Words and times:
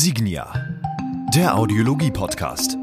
Signia, 0.00 0.52
der 1.34 1.58
Audiologie-Podcast. 1.58 2.78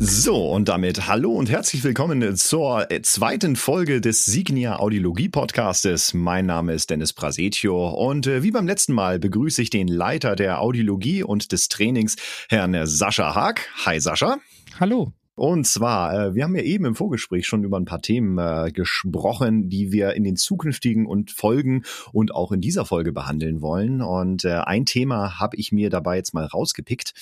So, 0.00 0.50
und 0.50 0.68
damit 0.68 1.06
hallo 1.06 1.30
und 1.30 1.48
herzlich 1.48 1.84
willkommen 1.84 2.36
zur 2.36 2.88
zweiten 3.02 3.54
Folge 3.54 4.00
des 4.00 4.24
Signia 4.24 4.80
Audiologie 4.80 5.28
Podcastes. 5.28 6.12
Mein 6.12 6.46
Name 6.46 6.72
ist 6.72 6.90
Dennis 6.90 7.12
Prasetio 7.12 7.88
und 7.90 8.26
äh, 8.26 8.42
wie 8.42 8.50
beim 8.50 8.66
letzten 8.66 8.94
Mal 8.94 9.20
begrüße 9.20 9.62
ich 9.62 9.70
den 9.70 9.86
Leiter 9.86 10.34
der 10.34 10.60
Audiologie 10.60 11.22
und 11.22 11.52
des 11.52 11.68
Trainings, 11.68 12.16
Herrn 12.48 12.76
Sascha 12.84 13.36
Haag. 13.36 13.68
Hi 13.86 14.00
Sascha. 14.00 14.38
Hallo. 14.80 15.12
Und 15.34 15.66
zwar, 15.66 16.14
äh, 16.14 16.34
wir 16.34 16.44
haben 16.44 16.54
ja 16.54 16.62
eben 16.62 16.84
im 16.84 16.94
Vorgespräch 16.94 17.46
schon 17.46 17.64
über 17.64 17.80
ein 17.80 17.86
paar 17.86 18.02
Themen 18.02 18.36
äh, 18.36 18.70
gesprochen, 18.70 19.70
die 19.70 19.90
wir 19.90 20.12
in 20.12 20.24
den 20.24 20.36
zukünftigen 20.36 21.06
und 21.06 21.30
Folgen 21.30 21.84
und 22.12 22.34
auch 22.34 22.52
in 22.52 22.60
dieser 22.60 22.84
Folge 22.84 23.12
behandeln 23.12 23.62
wollen. 23.62 24.02
Und 24.02 24.44
äh, 24.44 24.58
ein 24.58 24.84
Thema 24.84 25.40
habe 25.40 25.56
ich 25.56 25.72
mir 25.72 25.88
dabei 25.88 26.16
jetzt 26.16 26.34
mal 26.34 26.44
rausgepickt. 26.44 27.14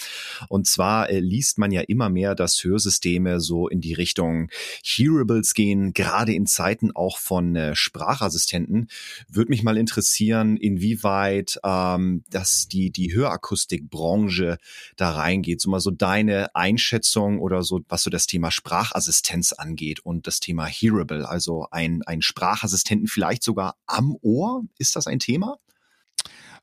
Und 0.49 0.67
zwar 0.67 1.11
liest 1.13 1.59
man 1.59 1.71
ja 1.71 1.83
immer 1.83 2.09
mehr, 2.09 2.35
dass 2.35 2.65
Hörsysteme 2.65 3.39
so 3.39 3.69
in 3.69 3.81
die 3.81 3.95
Richtung 3.95 4.49
Hearables 4.85 5.55
gehen, 5.55 5.93
gerade 5.93 6.33
in 6.33 6.47
Zeiten 6.47 6.91
auch 6.95 7.19
von 7.19 7.57
Sprachassistenten. 7.75 8.89
Würde 9.29 9.51
mich 9.51 9.63
mal 9.63 9.77
interessieren, 9.77 10.57
inwieweit 10.57 11.59
ähm, 11.65 12.25
dass 12.31 12.69
die, 12.69 12.91
die 12.91 13.15
Hörakustikbranche 13.15 14.59
da 14.97 15.11
reingeht. 15.11 15.61
So 15.61 15.71
mal 15.71 15.81
so 15.81 15.91
deine 15.91 16.55
Einschätzung 16.55 17.39
oder 17.41 17.63
so, 17.63 17.81
was 17.89 18.00
was 18.01 18.05
so 18.05 18.11
das 18.11 18.27
Thema 18.27 18.51
Sprachassistenz 18.51 19.53
angeht 19.53 20.01
und 20.01 20.27
das 20.27 20.41
Thema 20.41 20.65
Hearable, 20.65 21.29
also 21.29 21.67
ein, 21.71 22.03
ein 22.07 22.23
Sprachassistenten 22.23 23.09
vielleicht 23.09 23.43
sogar 23.43 23.77
am 23.87 24.17
Ohr. 24.23 24.65
Ist 24.79 24.97
das 24.97 25.07
ein 25.07 25.19
Thema? 25.19 25.59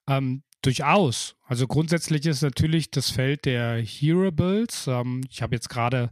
Ähm, 0.07 0.41
durchaus. 0.63 1.35
Also 1.45 1.67
grundsätzlich 1.67 2.25
ist 2.25 2.41
natürlich 2.41 2.89
das 2.89 3.11
Feld 3.11 3.45
der 3.45 3.79
Hearables. 3.83 4.87
Ähm, 4.87 5.21
ich 5.29 5.43
habe 5.43 5.55
jetzt 5.55 5.69
gerade 5.69 6.09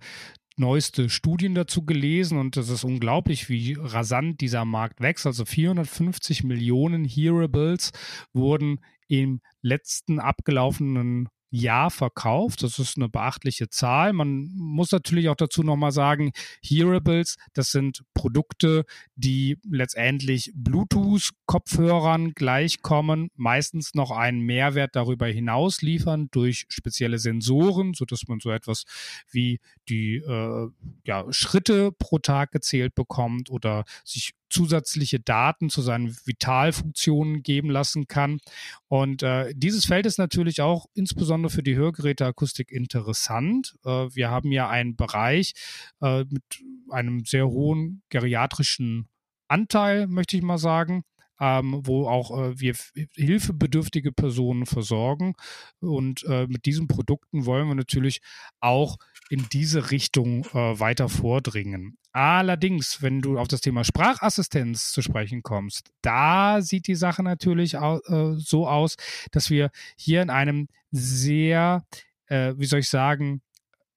neueste 0.58 1.10
Studien 1.10 1.56
dazu 1.56 1.86
gelesen 1.86 2.38
und 2.38 2.56
es 2.56 2.70
ist 2.70 2.84
unglaublich, 2.84 3.50
wie 3.50 3.76
rasant 3.80 4.42
dieser 4.42 4.64
Markt 4.64 5.02
wächst. 5.02 5.26
Also 5.26 5.44
450 5.44 6.44
Millionen 6.44 7.04
Hearables 7.04 7.94
wurden 8.32 8.80
im 9.08 9.42
letzten 9.62 10.20
abgelaufenen 10.20 11.30
Jahr 11.56 11.90
verkauft. 11.90 12.64
Das 12.64 12.80
ist 12.80 12.98
eine 12.98 13.10
beachtliche 13.10 13.70
Zahl. 13.70 14.14
Man 14.14 14.52
muss 14.56 14.92
natürlich 14.92 15.30
auch 15.30 15.36
dazu 15.36 15.64
nochmal 15.64 15.92
sagen, 15.92 16.32
Hearables, 16.62 17.38
das 17.54 17.72
sind 17.72 18.04
Produkte, 18.14 18.86
die 19.16 19.58
letztendlich 19.70 20.52
Bluetooth-Kopfhörern 20.56 22.34
gleichkommen, 22.34 23.30
meistens 23.36 23.94
noch 23.94 24.12
einen 24.12 24.42
Mehrwert 24.42 24.96
darüber 24.96 25.28
hinaus 25.28 25.82
liefern 25.82 26.28
durch 26.32 26.66
spezielle 26.70 27.20
Sensoren, 27.20 27.94
sodass 27.94 28.28
man 28.28 28.40
so 28.40 28.52
etwas 28.52 28.84
wie 29.32 29.60
die 29.90 30.18
äh, 30.18 30.70
ja, 31.06 31.26
Schritte 31.30 31.92
pro 31.92 32.20
Tag 32.20 32.52
gezählt 32.52 32.96
bekommt 32.96 33.50
oder 33.50 33.86
sich 34.04 34.34
zusätzliche 34.50 35.20
Daten 35.20 35.70
zu 35.70 35.82
seinen 35.82 36.16
Vitalfunktionen 36.26 37.44
geben 37.44 37.70
lassen 37.70 38.08
kann. 38.08 38.40
Und 38.88 39.24
äh, 39.24 39.54
dieses 39.56 39.86
Feld 39.86 40.06
ist 40.06 40.18
natürlich 40.18 40.62
auch 40.62 40.86
insbesondere 40.94 41.50
für 41.50 41.64
die 41.64 41.76
Hörgeräteakustik 41.76 42.72
interessant. 42.72 43.76
Äh, 43.84 43.90
wir 43.90 44.30
haben 44.30 44.52
ja 44.52 44.70
einen 44.70 44.96
Bereich 44.96 45.54
äh, 46.02 46.26
mit 46.26 46.44
einem 46.90 47.26
sehr 47.26 47.48
hohen 47.48 48.04
geriatrischen 48.10 49.08
Anteil, 49.48 50.08
möchte 50.08 50.38
ich 50.38 50.44
mal 50.44 50.58
sagen 50.58 51.04
ähm, 51.40 51.82
wo 51.84 52.08
auch 52.08 52.32
äh, 52.38 52.60
wir 52.60 52.76
hilfebedürftige 53.16 54.12
Personen 54.12 54.66
versorgen. 54.66 55.34
Und 55.80 56.24
äh, 56.26 56.48
mit 56.48 56.66
diesen 56.66 56.88
Produkten 56.88 57.46
wollen 57.46 57.68
wir 57.68 57.76
natürlich 57.76 58.22
auch 58.60 58.98
in 59.30 59.48
diese 59.52 59.92
Richtung 59.92 60.46
äh, 60.54 60.80
weiter 60.80 61.10
vordringen. 61.10 61.98
Allerdings, 62.12 63.02
wenn 63.02 63.22
du 63.22 63.38
auf 63.38 63.50
das 63.50 63.62
Thema 63.62 63.84
Sprachassistenz 63.84 64.92
zu 64.92 65.02
sprechen 65.02 65.44
kommst, 65.44 65.90
da 66.02 66.62
sieht 66.62 66.88
die 66.88 66.96
Sache 66.96 67.24
natürlich 67.24 67.78
au 67.78 68.00
äh, 68.08 68.36
so 68.38 68.68
aus, 68.68 68.96
dass 69.32 69.50
wir 69.50 69.70
hier 69.98 70.22
in 70.22 70.30
einem 70.30 70.68
sehr, 70.92 71.86
äh, 72.28 72.54
wie 72.56 72.66
soll 72.66 72.80
ich 72.80 72.90
sagen, 72.90 73.42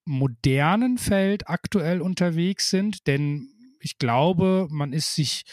modernen 0.03 0.97
Feld 0.97 1.47
aktuell 1.47 2.01
unterwegs 2.01 2.69
sind, 2.69 3.07
denn 3.07 3.53
ich 3.79 3.97
glaube, 3.99 4.67
man 4.69 4.91
ist 4.91 5.15
sich 5.15 5.43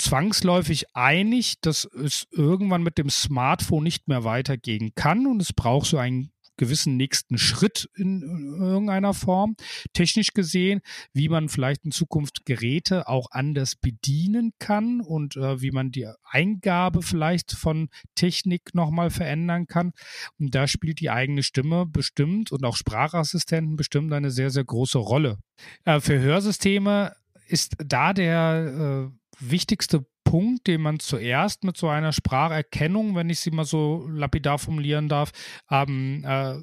zwangsläufig 0.00 0.96
einig, 0.96 1.60
dass 1.60 1.84
es 1.84 2.26
irgendwann 2.30 2.82
mit 2.82 2.98
dem 2.98 3.10
Smartphone 3.10 3.84
nicht 3.84 4.08
mehr 4.08 4.24
weitergehen 4.24 4.92
kann 4.94 5.26
und 5.26 5.40
es 5.40 5.52
braucht 5.52 5.86
so 5.86 5.98
einen 5.98 6.32
gewissen 6.60 6.98
nächsten 6.98 7.38
Schritt 7.38 7.88
in 7.96 8.20
irgendeiner 8.60 9.14
Form. 9.14 9.56
Technisch 9.94 10.34
gesehen, 10.34 10.82
wie 11.14 11.30
man 11.30 11.48
vielleicht 11.48 11.86
in 11.86 11.90
Zukunft 11.90 12.44
Geräte 12.44 13.08
auch 13.08 13.28
anders 13.30 13.76
bedienen 13.76 14.52
kann 14.58 15.00
und 15.00 15.36
äh, 15.36 15.62
wie 15.62 15.70
man 15.70 15.90
die 15.90 16.06
Eingabe 16.22 17.00
vielleicht 17.00 17.52
von 17.52 17.88
Technik 18.14 18.74
nochmal 18.74 19.08
verändern 19.08 19.68
kann. 19.68 19.92
Und 20.38 20.54
da 20.54 20.68
spielt 20.68 21.00
die 21.00 21.08
eigene 21.08 21.42
Stimme 21.42 21.86
bestimmt 21.86 22.52
und 22.52 22.62
auch 22.66 22.76
Sprachassistenten 22.76 23.76
bestimmt 23.76 24.12
eine 24.12 24.30
sehr, 24.30 24.50
sehr 24.50 24.64
große 24.64 24.98
Rolle. 24.98 25.38
Äh, 25.86 26.00
für 26.00 26.20
Hörsysteme 26.20 27.14
ist 27.50 27.76
da 27.84 28.12
der 28.12 29.10
äh, 29.10 29.40
wichtigste 29.40 30.06
Punkt, 30.24 30.66
den 30.66 30.80
man 30.80 31.00
zuerst 31.00 31.64
mit 31.64 31.76
so 31.76 31.88
einer 31.88 32.12
Spracherkennung, 32.12 33.14
wenn 33.16 33.30
ich 33.30 33.40
sie 33.40 33.50
mal 33.50 33.64
so 33.64 34.06
lapidar 34.08 34.58
formulieren 34.58 35.08
darf, 35.08 35.32
ähm, 35.70 36.24
äh, 36.24 36.56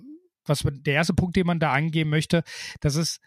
was 0.45 0.63
der 0.65 0.93
erste 0.93 1.13
Punkt, 1.13 1.35
den 1.35 1.47
man 1.47 1.59
da 1.59 1.73
angehen 1.73 2.09
möchte, 2.09 2.43
das 2.79 2.95
ist 2.95 3.19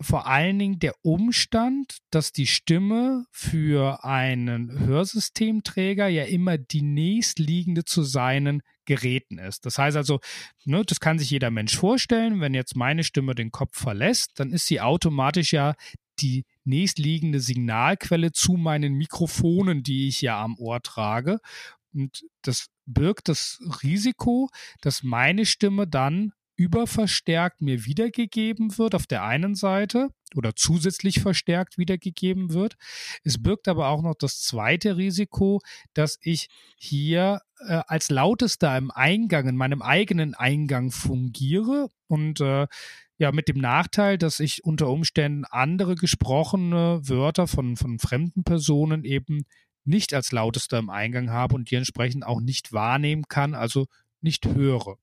vor 0.00 0.26
allen 0.26 0.58
Dingen 0.58 0.78
der 0.78 0.94
Umstand, 1.02 1.98
dass 2.10 2.32
die 2.32 2.46
Stimme 2.46 3.24
für 3.30 4.04
einen 4.04 4.78
Hörsystemträger 4.86 6.08
ja 6.08 6.24
immer 6.24 6.58
die 6.58 6.82
nächstliegende 6.82 7.84
zu 7.84 8.02
seinen 8.02 8.62
Geräten 8.84 9.38
ist. 9.38 9.64
Das 9.64 9.78
heißt 9.78 9.96
also, 9.96 10.20
ne, 10.64 10.82
das 10.84 10.98
kann 10.98 11.18
sich 11.18 11.30
jeder 11.30 11.50
Mensch 11.50 11.76
vorstellen, 11.76 12.40
wenn 12.40 12.54
jetzt 12.54 12.74
meine 12.74 13.04
Stimme 13.04 13.34
den 13.34 13.50
Kopf 13.50 13.78
verlässt, 13.78 14.32
dann 14.36 14.52
ist 14.52 14.66
sie 14.66 14.80
automatisch 14.80 15.52
ja 15.52 15.74
die 16.22 16.44
nächstliegende 16.64 17.40
Signalquelle 17.40 18.32
zu 18.32 18.52
meinen 18.52 18.94
Mikrofonen, 18.94 19.82
die 19.82 20.08
ich 20.08 20.22
ja 20.22 20.42
am 20.42 20.56
Ohr 20.58 20.80
trage. 20.82 21.38
Und 21.92 22.24
das 22.42 22.68
birgt 22.86 23.28
das 23.28 23.60
Risiko, 23.82 24.48
dass 24.80 25.02
meine 25.02 25.46
Stimme 25.46 25.86
dann 25.86 26.32
überverstärkt 26.56 27.60
mir 27.60 27.86
wiedergegeben 27.86 28.78
wird 28.78 28.94
auf 28.94 29.06
der 29.06 29.24
einen 29.24 29.54
Seite 29.54 30.10
oder 30.34 30.54
zusätzlich 30.54 31.20
verstärkt 31.20 31.78
wiedergegeben 31.78 32.52
wird. 32.52 32.74
Es 33.24 33.42
birgt 33.42 33.68
aber 33.68 33.88
auch 33.88 34.02
noch 34.02 34.14
das 34.14 34.40
zweite 34.40 34.96
Risiko, 34.96 35.60
dass 35.94 36.18
ich 36.22 36.48
hier 36.76 37.40
äh, 37.66 37.80
als 37.86 38.10
lautester 38.10 38.76
im 38.76 38.90
Eingang, 38.90 39.48
in 39.48 39.56
meinem 39.56 39.82
eigenen 39.82 40.34
Eingang 40.34 40.90
fungiere 40.90 41.88
und 42.06 42.40
äh, 42.40 42.66
ja, 43.18 43.32
mit 43.32 43.48
dem 43.48 43.58
Nachteil, 43.58 44.18
dass 44.18 44.40
ich 44.40 44.64
unter 44.64 44.88
Umständen 44.88 45.44
andere 45.44 45.94
gesprochene 45.94 47.00
Wörter 47.04 47.46
von, 47.46 47.76
von 47.76 47.98
fremden 47.98 48.44
Personen 48.44 49.04
eben 49.04 49.44
nicht 49.84 50.14
als 50.14 50.32
lautester 50.32 50.78
im 50.78 50.90
Eingang 50.90 51.30
habe 51.30 51.54
und 51.54 51.70
die 51.70 51.76
entsprechend 51.76 52.24
auch 52.24 52.40
nicht 52.40 52.72
wahrnehmen 52.72 53.24
kann, 53.28 53.54
also 53.54 53.86
nicht 54.20 54.46
höre. 54.46 54.96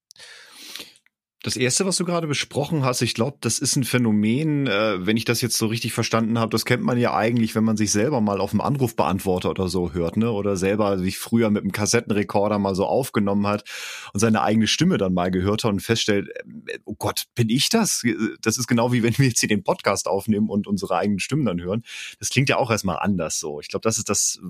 Das 1.41 1.55
erste, 1.55 1.85
was 1.85 1.95
du 1.95 2.03
gerade 2.03 2.27
besprochen 2.27 2.83
hast, 2.83 3.01
ich 3.01 3.13
glaube, 3.13 3.37
das 3.39 3.59
ist 3.59 3.77
ein 3.77 3.85
Phänomen, 3.85 4.67
äh, 4.67 5.05
wenn 5.05 5.15
ich 5.15 5.23
das 5.23 5.39
jetzt 5.39 5.57
so 5.57 5.67
richtig 5.67 5.93
verstanden 5.93 6.37
habe, 6.37 6.49
das 6.49 6.65
kennt 6.65 6.83
man 6.83 6.97
ja 6.97 7.15
eigentlich, 7.15 7.55
wenn 7.55 7.63
man 7.63 7.77
sich 7.77 7.91
selber 7.91 8.19
mal 8.19 8.41
auf 8.41 8.51
dem 8.51 8.59
Anrufbeantworter 8.59 9.51
oder 9.51 9.69
so 9.69 9.93
hört, 9.93 10.17
ne? 10.17 10.31
Oder 10.31 10.57
selber 10.57 10.99
sich 10.99 11.17
früher 11.17 11.49
mit 11.49 11.63
einem 11.63 11.71
Kassettenrekorder 11.71 12.59
mal 12.59 12.75
so 12.75 12.85
aufgenommen 12.85 13.47
hat 13.47 13.63
und 14.11 14.19
seine 14.19 14.41
eigene 14.41 14.67
Stimme 14.67 14.97
dann 14.97 15.13
mal 15.13 15.31
gehört 15.31 15.63
hat 15.63 15.71
und 15.71 15.79
feststellt, 15.79 16.27
äh, 16.67 16.79
oh 16.83 16.95
Gott, 16.97 17.23
bin 17.35 17.49
ich 17.49 17.69
das? 17.69 18.03
Das 18.41 18.57
ist 18.57 18.67
genau 18.67 18.91
wie 18.91 19.01
wenn 19.01 19.17
wir 19.17 19.27
jetzt 19.27 19.39
hier 19.39 19.47
den 19.47 19.63
Podcast 19.63 20.07
aufnehmen 20.07 20.49
und 20.49 20.67
unsere 20.67 20.97
eigenen 20.97 21.19
Stimmen 21.19 21.45
dann 21.45 21.61
hören. 21.61 21.83
Das 22.19 22.29
klingt 22.29 22.49
ja 22.49 22.57
auch 22.57 22.69
erstmal 22.69 22.99
anders 22.99 23.39
so. 23.39 23.61
Ich 23.61 23.69
glaube, 23.69 23.83
das 23.83 23.97
ist 23.97 24.09
das, 24.09 24.41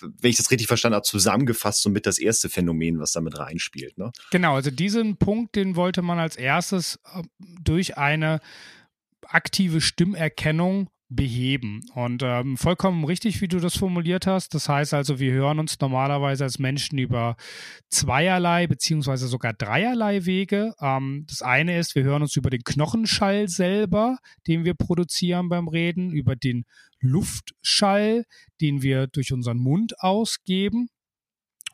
wenn 0.00 0.30
ich 0.30 0.36
das 0.36 0.52
richtig 0.52 0.68
verstanden 0.68 0.94
habe, 0.94 1.04
zusammengefasst 1.04 1.82
so 1.82 1.90
mit 1.90 2.06
das 2.06 2.18
erste 2.18 2.48
Phänomen, 2.48 3.00
was 3.00 3.10
damit 3.10 3.36
reinspielt, 3.36 3.98
ne? 3.98 4.12
Genau, 4.30 4.54
also 4.54 4.70
diesen 4.70 5.16
Punkt, 5.16 5.56
den 5.56 5.74
wollte 5.74 6.02
man 6.02 6.20
als 6.20 6.35
erstes 6.36 7.00
äh, 7.14 7.22
durch 7.62 7.98
eine 7.98 8.40
aktive 9.22 9.80
Stimmerkennung 9.80 10.88
beheben. 11.08 11.82
Und 11.94 12.22
ähm, 12.24 12.56
vollkommen 12.56 13.04
richtig, 13.04 13.40
wie 13.40 13.48
du 13.48 13.60
das 13.60 13.76
formuliert 13.76 14.26
hast. 14.26 14.54
Das 14.54 14.68
heißt 14.68 14.92
also, 14.92 15.20
wir 15.20 15.32
hören 15.32 15.60
uns 15.60 15.78
normalerweise 15.80 16.44
als 16.44 16.58
Menschen 16.58 16.98
über 16.98 17.36
zweierlei 17.90 18.66
beziehungsweise 18.66 19.28
sogar 19.28 19.52
dreierlei 19.52 20.26
Wege. 20.26 20.74
Ähm, 20.80 21.24
das 21.28 21.42
eine 21.42 21.78
ist, 21.78 21.94
wir 21.94 22.02
hören 22.02 22.22
uns 22.22 22.34
über 22.34 22.50
den 22.50 22.64
Knochenschall 22.64 23.48
selber, 23.48 24.18
den 24.48 24.64
wir 24.64 24.74
produzieren 24.74 25.48
beim 25.48 25.68
Reden, 25.68 26.10
über 26.10 26.34
den 26.34 26.64
Luftschall, 26.98 28.24
den 28.60 28.82
wir 28.82 29.06
durch 29.06 29.32
unseren 29.32 29.58
Mund 29.58 30.00
ausgeben. 30.00 30.88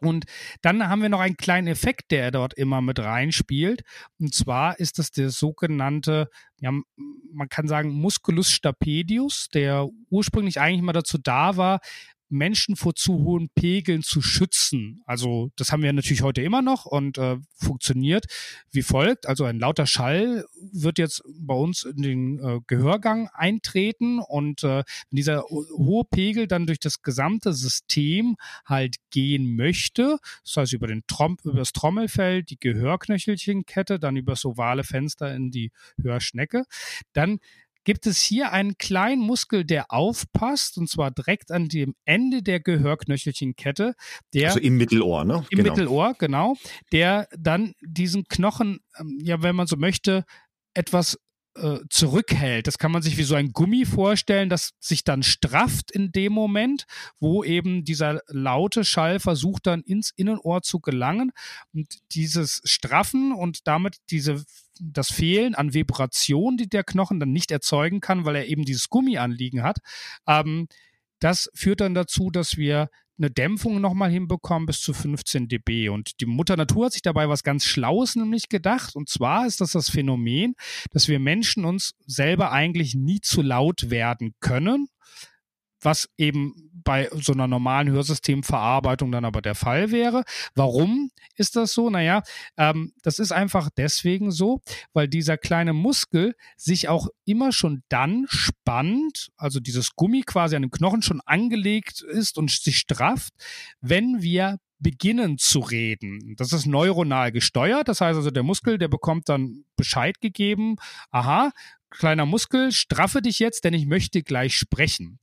Und 0.07 0.25
dann 0.63 0.89
haben 0.89 1.03
wir 1.03 1.09
noch 1.09 1.21
einen 1.21 1.37
kleinen 1.37 1.69
Effekt, 1.69 2.11
der 2.11 2.31
dort 2.31 2.55
immer 2.55 2.81
mit 2.81 2.99
reinspielt. 2.99 3.83
Und 4.19 4.35
zwar 4.35 4.79
ist 4.79 4.99
das 4.99 5.11
der 5.11 5.31
sogenannte, 5.31 6.29
ja, 6.61 6.73
man 7.33 7.49
kann 7.49 7.69
sagen, 7.69 7.91
Musculus 7.91 8.51
stapedius, 8.51 9.49
der 9.53 9.89
ursprünglich 10.11 10.61
eigentlich 10.61 10.83
mal 10.83 10.93
dazu 10.93 11.19
da 11.19 11.57
war, 11.57 11.81
Menschen 12.33 12.77
vor 12.77 12.95
zu 12.95 13.19
hohen 13.19 13.49
Pegeln 13.55 14.03
zu 14.03 14.23
schützen. 14.23 15.03
Also 15.07 15.51
das 15.57 15.71
haben 15.71 15.83
wir 15.83 15.93
natürlich 15.93 16.23
heute 16.23 16.43
immer 16.43 16.63
noch 16.63 16.87
und 16.87 17.19
äh, 17.19 17.37
funktioniert 17.55 18.27
wie 18.71 18.83
folgt. 18.83 19.27
Also 19.27 19.45
ein 19.45 19.59
lauter 19.59 19.87
Schall 19.87 20.45
wird 20.73 20.99
jetzt 20.99 21.23
bei 21.39 21.55
uns 21.55 21.85
in 21.85 22.03
den 22.03 22.39
äh, 22.39 22.61
Gehörgang 22.67 23.29
eintreten 23.35 24.19
und 24.19 24.65
äh, 24.65 24.83
wenn 25.11 25.17
dieser 25.17 25.43
hohe 25.43 26.05
Pegel 26.05 26.47
dann 26.47 26.67
durch 26.67 26.81
das 26.81 27.03
gesamte 27.03 27.53
System 27.53 28.37
halt 28.65 28.97
gehen 29.11 29.55
möchte, 29.55 30.19
das 30.45 30.57
heißt 30.57 30.73
über, 30.73 30.87
den 30.87 31.03
Trom 31.07 31.37
über 31.45 31.59
das 31.59 31.73
Trommelfell, 31.73 32.43
die 32.43 32.59
Gehörknöchelchenkette, 32.59 33.99
dann 33.99 34.17
über 34.17 34.33
das 34.33 34.45
ovale 34.45 34.85
Fenster 34.85 35.35
in 35.35 35.51
die 35.51 35.71
Hörschnecke, 36.01 36.65
dann 37.13 37.39
gibt 37.85 38.07
es 38.07 38.21
hier 38.21 38.53
einen 38.53 38.79
kleinen 38.79 39.23
Muskel, 39.23 39.65
der 39.65 39.93
aufpasst, 39.93 40.79
und 40.79 40.89
zwar 40.89 41.11
direkt 41.11 41.51
an 41.51 41.69
dem 41.69 41.95
Ende 42.05 42.43
der 42.43 42.61
Gehörknöchelchenkette. 42.61 43.95
Der, 44.35 44.49
also 44.49 44.61
im 44.61 44.77
Mittelohr, 44.77 45.25
ne? 45.25 45.45
Im 45.51 45.59
genau. 45.59 45.71
Mittelohr, 45.71 46.15
genau. 46.19 46.57
Der 46.93 47.29
dann 47.37 47.75
diesen 47.81 48.25
Knochen, 48.29 48.81
ähm, 48.99 49.19
ja, 49.23 49.43
wenn 49.43 49.57
man 49.57 49.67
so 49.67 49.77
möchte, 49.77 50.25
etwas 50.75 51.19
äh, 51.55 51.81
zurückhält. 51.91 52.67
Das 52.67 52.79
kann 52.79 52.93
man 52.93 53.03
sich 53.03 53.19
wie 53.19 53.25
so 53.25 53.35
ein 53.35 53.53
Gummi 53.53 53.85
vorstellen, 53.85 54.49
das 54.49 54.73
sich 54.81 55.05
dann 55.05 55.23
strafft 55.23 55.91
in 55.91 56.11
dem 56.11 56.33
Moment, 56.33 56.87
wo 57.21 57.45
eben 57.45 57.85
dieser 57.85 58.21
laute 58.29 58.85
Schall 58.85 59.21
versucht 59.21 59.67
dann 59.67 59.83
ins 59.83 60.13
Innenohr 60.17 60.63
zu 60.63 60.81
gelangen. 60.81 61.33
Und 61.75 61.89
dieses 62.13 62.63
Straffen 62.65 63.33
und 63.33 63.67
damit 63.67 63.99
diese 64.11 64.45
das 64.83 65.09
Fehlen 65.09 65.55
an 65.55 65.75
Vibration, 65.75 66.57
die 66.57 66.69
der 66.69 66.85
Knochen 66.85 67.21
dann 67.21 67.33
nicht 67.33 67.51
erzeugen 67.51 68.01
kann, 68.01 68.25
weil 68.25 68.37
er 68.37 68.47
eben 68.47 68.65
dieses 68.65 68.89
Gummi 68.89 69.19
anliegen 69.19 69.63
hat, 69.63 69.79
ähm, 70.27 70.67
das 71.21 71.49
führt 71.55 71.81
dann 71.81 71.95
dazu, 71.95 72.31
dass 72.31 72.57
wir 72.57 72.89
eine 73.19 73.31
Dämpfung 73.31 73.81
nochmal 73.81 74.11
hinbekommen 74.11 74.67
bis 74.67 74.81
zu 74.81 74.93
15 74.93 75.47
dB. 75.47 75.89
Und 75.89 76.21
die 76.21 76.27
Mutter 76.27 76.57
Natur 76.57 76.87
hat 76.87 76.93
sich 76.93 77.03
dabei 77.03 77.29
was 77.29 77.45
ganz 77.45 77.65
Schlaues 77.65 78.17
nämlich 78.17 78.49
gedacht. 78.49 78.97
Und 78.97 79.09
zwar 79.09 79.47
ist 79.47 79.61
das 79.61 79.73
das 79.73 79.91
Phänomen, 79.91 80.55
dass 80.91 81.09
wir 81.09 81.21
Menschen 81.21 81.65
uns 81.65 81.93
selber 82.07 82.51
eigentlich 82.51 82.95
nie 82.95 83.21
zu 83.21 83.43
laut 83.43 83.91
werden 83.91 84.35
können 84.41 84.89
was 85.83 86.09
eben 86.17 86.71
bei 86.85 87.09
so 87.13 87.33
einer 87.33 87.47
normalen 87.47 87.91
Hörsystemverarbeitung 87.91 89.13
dann 89.13 89.25
aber 89.25 89.43
der 89.43 89.55
Fall 89.55 89.91
wäre. 89.91 90.25
Warum 90.55 91.11
ist 91.37 91.57
das 91.57 91.73
so? 91.73 91.91
Naja, 91.91 92.23
ähm, 92.57 92.93
das 93.03 93.19
ist 93.19 93.33
einfach 93.33 93.69
deswegen 93.77 94.31
so, 94.31 94.61
weil 94.93 95.09
dieser 95.09 95.37
kleine 95.39 95.73
Muskel 95.73 96.35
sich 96.57 96.89
auch 96.89 97.09
immer 97.25 97.53
schon 97.53 97.83
dann 97.89 98.27
spannt, 98.29 99.31
also 99.37 99.61
dieses 99.61 99.95
Gummi 99.95 100.23
quasi 100.23 100.57
an 100.57 100.63
dem 100.63 100.71
Knochen 100.71 101.03
schon 101.03 101.21
angelegt 101.25 102.03
ist 102.03 102.39
und 102.39 102.51
sich 102.51 102.79
strafft, 102.79 103.33
wenn 103.81 104.23
wir 104.23 104.59
beginnen 104.83 105.39
zu 105.39 105.61
reden. 105.61 106.35
Das 106.37 106.53
ist 106.53 106.67
neuronal 106.67 107.31
gesteuert. 107.31 107.89
Das 107.89 108.01
heißt 108.01 108.17
also, 108.17 108.31
der 108.31 108.43
Muskel, 108.43 108.79
der 108.79 108.89
bekommt 108.89 109.29
dann 109.29 109.65
Bescheid 109.77 110.21
gegeben. 110.21 110.77
Aha, 111.11 111.53
kleiner 111.99 112.27
Muskel, 112.27 112.73
straffe 112.73 113.23
dich 113.23 113.39
jetzt, 113.39 113.65
denn 113.65 113.75
ich 113.75 113.87
möchte 113.87 114.23
gleich 114.23 114.57
sprechen. 114.57 115.19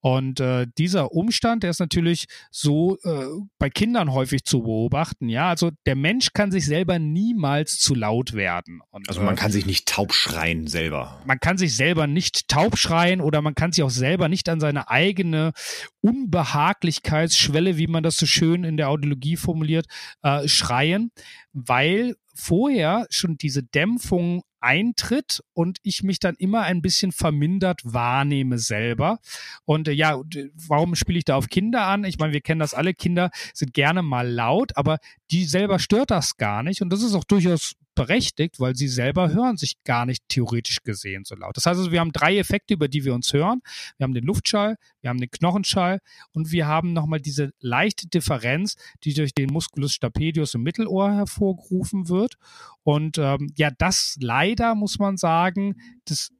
Und 0.00 0.40
äh, 0.40 0.66
dieser 0.78 1.12
Umstand, 1.12 1.62
der 1.62 1.70
ist 1.70 1.78
natürlich 1.78 2.26
so 2.50 2.98
äh, 3.04 3.26
bei 3.58 3.70
Kindern 3.70 4.12
häufig 4.12 4.44
zu 4.44 4.62
beobachten. 4.62 5.28
Ja, 5.28 5.48
also 5.48 5.70
der 5.86 5.94
Mensch 5.94 6.32
kann 6.32 6.50
sich 6.50 6.66
selber 6.66 6.98
niemals 6.98 7.78
zu 7.78 7.94
laut 7.94 8.32
werden. 8.32 8.80
Und, 8.90 9.08
also 9.08 9.20
man 9.20 9.34
äh, 9.34 9.38
kann 9.38 9.52
sich 9.52 9.66
nicht 9.66 9.86
taub 9.86 10.12
schreien 10.12 10.66
selber. 10.66 11.20
Man 11.24 11.38
kann 11.38 11.58
sich 11.58 11.76
selber 11.76 12.06
nicht 12.06 12.48
taub 12.48 12.76
schreien 12.76 13.20
oder 13.20 13.42
man 13.42 13.54
kann 13.54 13.72
sich 13.72 13.84
auch 13.84 13.90
selber 13.90 14.28
nicht 14.28 14.48
an 14.48 14.60
seine 14.60 14.90
eigene 14.90 15.52
Unbehaglichkeitsschwelle, 16.00 17.76
wie 17.76 17.86
man 17.86 18.02
das 18.02 18.16
so 18.16 18.26
schön 18.26 18.64
in 18.64 18.76
der 18.76 18.88
Audiologie 18.88 19.36
formuliert, 19.36 19.86
äh, 20.22 20.48
schreien, 20.48 21.12
weil 21.52 22.16
vorher 22.34 23.06
schon 23.10 23.36
diese 23.36 23.62
Dämpfung 23.62 24.42
eintritt 24.62 25.42
und 25.52 25.78
ich 25.82 26.02
mich 26.02 26.18
dann 26.18 26.34
immer 26.36 26.62
ein 26.62 26.82
bisschen 26.82 27.12
vermindert 27.12 27.80
wahrnehme 27.84 28.58
selber. 28.58 29.18
Und 29.64 29.88
äh, 29.88 29.92
ja, 29.92 30.20
warum 30.68 30.94
spiele 30.94 31.18
ich 31.18 31.24
da 31.24 31.36
auf 31.36 31.48
Kinder 31.48 31.86
an? 31.86 32.04
Ich 32.04 32.18
meine, 32.18 32.32
wir 32.32 32.40
kennen 32.40 32.60
das 32.60 32.74
alle, 32.74 32.94
Kinder 32.94 33.30
sind 33.54 33.74
gerne 33.74 34.02
mal 34.02 34.28
laut, 34.28 34.76
aber 34.76 34.98
die 35.30 35.44
selber 35.44 35.78
stört 35.78 36.10
das 36.10 36.36
gar 36.36 36.62
nicht. 36.62 36.82
Und 36.82 36.90
das 36.90 37.02
ist 37.02 37.14
auch 37.14 37.24
durchaus 37.24 37.74
berechtigt, 37.94 38.60
weil 38.60 38.74
sie 38.74 38.88
selber 38.88 39.32
hören 39.32 39.56
sich 39.56 39.82
gar 39.84 40.06
nicht 40.06 40.28
theoretisch 40.28 40.82
gesehen 40.82 41.24
so 41.24 41.34
laut. 41.34 41.56
Das 41.56 41.66
heißt 41.66 41.78
also, 41.78 41.92
wir 41.92 42.00
haben 42.00 42.12
drei 42.12 42.38
Effekte, 42.38 42.74
über 42.74 42.88
die 42.88 43.04
wir 43.04 43.14
uns 43.14 43.32
hören. 43.32 43.60
Wir 43.96 44.04
haben 44.04 44.14
den 44.14 44.24
Luftschall, 44.24 44.76
wir 45.00 45.10
haben 45.10 45.20
den 45.20 45.30
Knochenschall 45.30 46.00
und 46.32 46.52
wir 46.52 46.66
haben 46.66 46.92
nochmal 46.92 47.20
diese 47.20 47.52
leichte 47.60 48.08
Differenz, 48.08 48.76
die 49.04 49.14
durch 49.14 49.34
den 49.34 49.52
Musculus 49.52 49.92
stapedius 49.92 50.54
im 50.54 50.62
Mittelohr 50.62 51.12
hervorgerufen 51.12 52.08
wird. 52.08 52.36
Und 52.82 53.18
ähm, 53.18 53.52
ja, 53.56 53.70
das 53.76 54.16
leider 54.20 54.74
muss 54.74 54.98
man 54.98 55.16
sagen, 55.16 55.76
das 56.04 56.30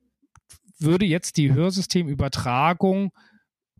würde 0.78 1.06
jetzt 1.06 1.37
die 1.37 1.52
Hörsystemübertragung 1.52 3.12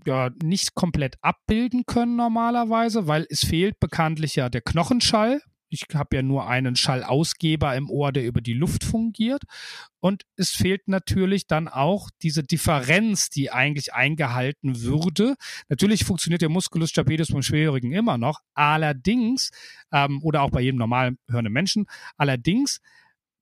ja 0.07 0.31
nicht 0.43 0.75
komplett 0.75 1.17
abbilden 1.21 1.85
können 1.87 2.17
normalerweise, 2.17 3.07
weil 3.07 3.27
es 3.31 3.41
fehlt 3.45 3.79
bekanntlich 3.81 4.37
ja 4.37 4.49
der 4.49 4.61
Knochenschall, 4.61 5.41
ich 5.73 5.87
habe 5.95 6.17
ja 6.17 6.23
nur 6.23 6.47
einen 6.47 6.77
Schallausgeber 6.77 7.75
im 7.75 7.89
Ohr, 7.89 8.13
der 8.13 8.25
über 8.25 8.41
die 8.41 8.53
Luft 8.53 8.85
fungiert. 8.85 9.43
Und 10.01 10.25
es 10.37 10.51
fehlt 10.51 10.89
natürlich 10.89 11.47
dann 11.47 11.69
auch 11.69 12.11
diese 12.23 12.43
Differenz, 12.43 13.31
die 13.31 13.51
eigentlich 13.51 13.95
eingehalten 13.95 14.83
würde. 14.83 15.37
Natürlich 15.69 16.05
funktioniert 16.05 16.43
der 16.43 16.49
Musculus 16.49 16.91
stapedius 16.91 17.29
beim 17.29 17.43
Schwerhörigen 17.43 17.93
immer 17.93 18.19
noch. 18.19 18.41
Allerdings, 18.55 19.51
ähm, 19.93 20.21
oder 20.23 20.43
auch 20.43 20.51
bei 20.51 20.61
jedem 20.61 20.79
normal 20.79 21.17
hörenden 21.29 21.53
Menschen, 21.53 21.87
allerdings 22.17 22.81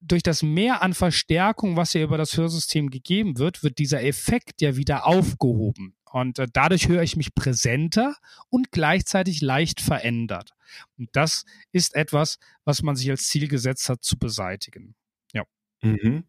durch 0.00 0.22
das 0.22 0.42
Mehr 0.42 0.82
an 0.82 0.94
Verstärkung, 0.94 1.76
was 1.76 1.92
ja 1.92 2.02
über 2.02 2.18
das 2.18 2.36
Hörsystem 2.36 2.90
gegeben 2.90 3.38
wird, 3.38 3.62
wird 3.62 3.78
dieser 3.78 4.02
Effekt 4.02 4.60
ja 4.60 4.76
wieder 4.76 5.06
aufgehoben. 5.06 5.94
Und 6.10 6.38
äh, 6.38 6.48
dadurch 6.52 6.88
höre 6.88 7.02
ich 7.02 7.16
mich 7.16 7.34
präsenter 7.34 8.16
und 8.48 8.72
gleichzeitig 8.72 9.40
leicht 9.40 9.80
verändert. 9.80 10.52
Und 10.98 11.08
das 11.12 11.44
ist 11.72 11.94
etwas, 11.94 12.38
was 12.64 12.82
man 12.82 12.96
sich 12.96 13.10
als 13.10 13.28
Ziel 13.28 13.48
gesetzt 13.48 13.88
hat 13.88 14.02
zu 14.02 14.18
beseitigen. 14.18 14.94
Ja. 15.32 15.44
Mhm. 15.82 16.24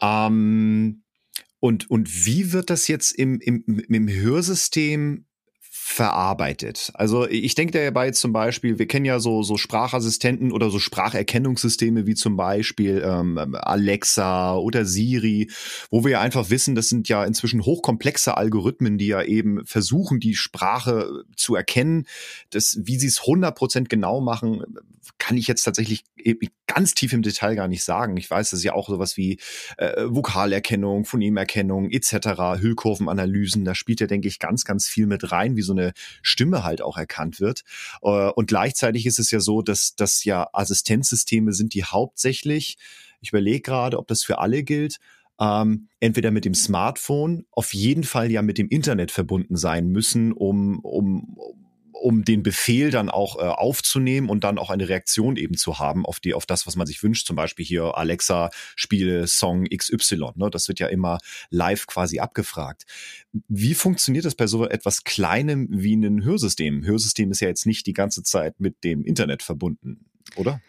Ähm, 0.00 1.04
und, 1.60 1.90
und 1.90 2.26
wie 2.26 2.52
wird 2.52 2.70
das 2.70 2.88
jetzt 2.88 3.12
im, 3.12 3.40
im, 3.40 3.64
im 3.88 4.08
Hörsystem 4.08 5.26
verarbeitet. 5.94 6.90
Also 6.94 7.28
ich 7.28 7.54
denke 7.54 7.84
dabei 7.84 8.10
zum 8.10 8.32
Beispiel, 8.32 8.80
wir 8.80 8.88
kennen 8.88 9.04
ja 9.04 9.20
so, 9.20 9.44
so 9.44 9.56
Sprachassistenten 9.56 10.50
oder 10.50 10.68
so 10.68 10.80
Spracherkennungssysteme 10.80 12.04
wie 12.04 12.16
zum 12.16 12.36
Beispiel 12.36 13.00
ähm, 13.06 13.38
Alexa 13.54 14.56
oder 14.56 14.86
Siri, 14.86 15.50
wo 15.90 16.02
wir 16.02 16.10
ja 16.10 16.20
einfach 16.20 16.50
wissen, 16.50 16.74
das 16.74 16.88
sind 16.88 17.08
ja 17.08 17.24
inzwischen 17.24 17.64
hochkomplexe 17.64 18.36
Algorithmen, 18.36 18.98
die 18.98 19.06
ja 19.06 19.22
eben 19.22 19.64
versuchen, 19.66 20.18
die 20.18 20.34
Sprache 20.34 21.22
zu 21.36 21.54
erkennen. 21.54 22.06
Das, 22.50 22.76
wie 22.82 22.98
sie 22.98 23.06
es 23.06 23.20
100% 23.20 23.84
genau 23.84 24.20
machen, 24.20 24.64
kann 25.18 25.36
ich 25.36 25.46
jetzt 25.46 25.62
tatsächlich 25.62 26.04
ganz 26.66 26.94
tief 26.94 27.12
im 27.12 27.22
Detail 27.22 27.54
gar 27.54 27.68
nicht 27.68 27.84
sagen. 27.84 28.16
Ich 28.16 28.30
weiß, 28.30 28.50
das 28.50 28.60
ist 28.60 28.64
ja 28.64 28.72
auch 28.72 28.88
sowas 28.88 29.16
wie 29.16 29.38
äh, 29.76 30.04
Vokalerkennung, 30.06 31.04
Phonemerkennung 31.04 31.90
etc., 31.90 32.60
Hüllkurvenanalysen, 32.60 33.64
da 33.64 33.74
spielt 33.74 34.00
ja, 34.00 34.06
denke 34.06 34.28
ich, 34.28 34.38
ganz, 34.38 34.64
ganz 34.64 34.86
viel 34.86 35.06
mit 35.06 35.30
rein, 35.30 35.56
wie 35.56 35.62
so 35.62 35.72
eine 35.72 35.83
Stimme 36.22 36.64
halt 36.64 36.82
auch 36.82 36.96
erkannt 36.96 37.40
wird. 37.40 37.62
Äh, 38.02 38.30
und 38.30 38.46
gleichzeitig 38.46 39.06
ist 39.06 39.18
es 39.18 39.30
ja 39.30 39.40
so, 39.40 39.62
dass 39.62 39.94
das 39.96 40.24
ja 40.24 40.48
Assistenzsysteme 40.52 41.52
sind, 41.52 41.74
die 41.74 41.84
hauptsächlich, 41.84 42.76
ich 43.20 43.30
überlege 43.30 43.60
gerade, 43.60 43.98
ob 43.98 44.06
das 44.08 44.22
für 44.22 44.38
alle 44.38 44.62
gilt, 44.62 44.98
ähm, 45.40 45.88
entweder 46.00 46.30
mit 46.30 46.44
dem 46.44 46.54
Smartphone, 46.54 47.44
auf 47.50 47.74
jeden 47.74 48.04
Fall 48.04 48.30
ja 48.30 48.42
mit 48.42 48.58
dem 48.58 48.68
Internet 48.68 49.10
verbunden 49.10 49.56
sein 49.56 49.88
müssen, 49.88 50.32
um, 50.32 50.78
um 50.80 51.36
um 51.94 52.24
den 52.24 52.42
Befehl 52.42 52.90
dann 52.90 53.08
auch 53.08 53.38
äh, 53.38 53.42
aufzunehmen 53.42 54.28
und 54.28 54.44
dann 54.44 54.58
auch 54.58 54.70
eine 54.70 54.88
Reaktion 54.88 55.36
eben 55.36 55.56
zu 55.56 55.78
haben 55.78 56.04
auf 56.04 56.20
die, 56.20 56.34
auf 56.34 56.46
das, 56.46 56.66
was 56.66 56.76
man 56.76 56.86
sich 56.86 57.02
wünscht. 57.02 57.26
Zum 57.26 57.36
Beispiel 57.36 57.64
hier 57.64 57.96
Alexa 57.96 58.50
spiele 58.76 59.26
Song 59.26 59.64
XY. 59.64 60.32
Ne? 60.34 60.50
Das 60.50 60.68
wird 60.68 60.80
ja 60.80 60.88
immer 60.88 61.18
live 61.50 61.86
quasi 61.86 62.18
abgefragt. 62.18 62.84
Wie 63.48 63.74
funktioniert 63.74 64.24
das 64.24 64.34
bei 64.34 64.46
so 64.46 64.68
etwas 64.68 65.04
Kleinem 65.04 65.68
wie 65.70 65.94
ein 65.96 66.24
Hörsystem? 66.24 66.84
Hörsystem 66.84 67.30
ist 67.30 67.40
ja 67.40 67.48
jetzt 67.48 67.66
nicht 67.66 67.86
die 67.86 67.92
ganze 67.92 68.22
Zeit 68.22 68.60
mit 68.60 68.84
dem 68.84 69.04
Internet 69.04 69.42
verbunden, 69.42 70.06
oder? 70.36 70.60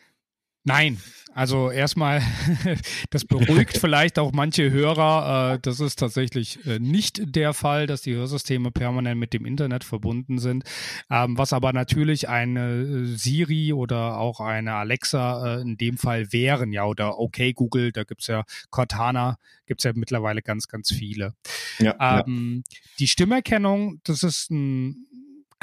Nein, 0.65 0.97
also 1.35 1.69
erstmal, 1.69 2.21
das 3.09 3.25
beruhigt 3.25 3.77
vielleicht 3.81 4.17
auch 4.19 4.31
manche 4.31 4.71
Hörer. 4.71 5.55
Äh, 5.55 5.59
das 5.61 5.81
ist 5.81 5.99
tatsächlich 5.99 6.65
äh, 6.65 6.79
nicht 6.79 7.35
der 7.35 7.53
Fall, 7.53 7.87
dass 7.87 8.01
die 8.01 8.15
Hörsysteme 8.15 8.71
permanent 8.71 9.19
mit 9.19 9.33
dem 9.33 9.45
Internet 9.45 9.83
verbunden 9.83 10.39
sind. 10.39 10.63
Ähm, 11.09 11.37
was 11.37 11.51
aber 11.51 11.73
natürlich 11.73 12.29
eine 12.29 12.81
äh, 12.81 13.05
Siri 13.17 13.73
oder 13.73 14.17
auch 14.17 14.39
eine 14.39 14.75
Alexa 14.75 15.57
in 15.57 15.75
dem 15.75 15.97
Fall 15.97 16.31
wären, 16.31 16.71
ja, 16.71 16.85
oder 16.85 17.19
okay 17.19 17.51
Google, 17.51 17.91
da 17.91 18.05
gibt's 18.05 18.27
ja 18.27 18.45
Cortana, 18.69 19.37
gibt's 19.65 19.83
ja 19.83 19.91
mittlerweile 19.93 20.41
ganz, 20.41 20.69
ganz 20.69 20.91
viele. 20.91 21.33
Ja, 21.79 22.23
ähm, 22.25 22.63
ja. 22.65 22.77
Die 22.99 23.07
Stimmerkennung, 23.07 23.99
das 24.05 24.23
ist 24.23 24.51
ein 24.51 25.05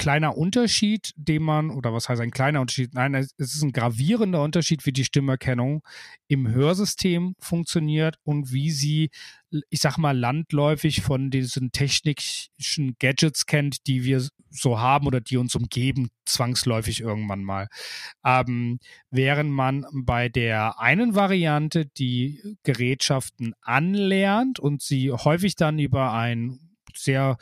kleiner 0.03 0.37
Unterschied, 0.37 1.13
den 1.15 1.45
man, 1.45 1.71
oder 1.71 1.93
was 1.93 2.09
heißt 2.09 2.21
ein 2.21 2.33
kleiner 2.33 2.61
Unterschied? 2.61 2.93
Nein, 2.93 3.15
es 3.15 3.33
ist 3.39 3.63
ein 3.63 3.71
gravierender 3.71 4.43
Unterschied, 4.43 4.85
wie 4.85 4.91
die 4.91 5.05
Stimmerkennung 5.05 5.85
im 6.27 6.49
Hörsystem 6.49 7.37
funktioniert 7.39 8.17
und 8.25 8.53
wie 8.53 8.73
sie, 8.73 9.11
ich 9.71 9.79
sag 9.79 9.99
mal, 9.99 10.19
landläufig 10.19 11.03
von 11.03 11.31
diesen 11.31 11.71
technischen 11.71 12.97
Gadgets 12.99 13.47
kennt, 13.47 13.87
die 13.87 14.03
wir 14.03 14.27
so 14.51 14.81
haben 14.81 15.07
oder 15.07 15.21
die 15.21 15.37
uns 15.37 15.55
umgeben, 15.55 16.09
zwangsläufig 16.25 17.01
irgendwann 17.01 17.45
mal. 17.45 17.69
Ähm, 18.25 18.81
während 19.11 19.53
man 19.53 19.87
bei 19.93 20.29
der 20.29 20.81
einen 20.81 21.15
Variante 21.15 21.87
die 21.87 22.57
Gerätschaften 22.65 23.55
anlernt 23.61 24.59
und 24.59 24.83
sie 24.83 25.13
häufig 25.13 25.55
dann 25.55 25.79
über 25.79 26.13
ein 26.13 26.59
sehr 26.93 27.37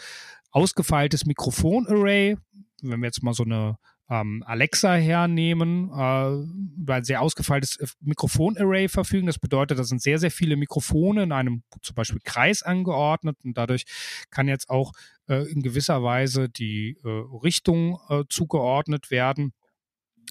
ausgefeiltes 0.50 1.26
Mikrofonarray, 1.26 2.36
wenn 2.82 3.00
wir 3.00 3.06
jetzt 3.06 3.22
mal 3.22 3.34
so 3.34 3.44
eine 3.44 3.78
ähm, 4.10 4.42
Alexa 4.44 4.94
hernehmen, 4.94 5.88
äh, 5.90 6.80
über 6.80 6.94
ein 6.94 7.04
sehr 7.04 7.22
ausgefeiltes 7.22 7.76
äh, 7.76 7.86
Mikrofonarray 8.00 8.88
verfügen. 8.88 9.28
Das 9.28 9.38
bedeutet, 9.38 9.78
da 9.78 9.84
sind 9.84 10.02
sehr, 10.02 10.18
sehr 10.18 10.32
viele 10.32 10.56
Mikrofone 10.56 11.22
in 11.22 11.32
einem 11.32 11.62
zum 11.80 11.94
Beispiel 11.94 12.20
Kreis 12.24 12.62
angeordnet 12.62 13.36
und 13.44 13.56
dadurch 13.56 13.84
kann 14.30 14.48
jetzt 14.48 14.68
auch 14.68 14.92
äh, 15.28 15.48
in 15.50 15.62
gewisser 15.62 16.02
Weise 16.02 16.48
die 16.48 16.98
äh, 17.04 17.08
Richtung 17.08 18.00
äh, 18.08 18.24
zugeordnet 18.28 19.12
werden. 19.12 19.52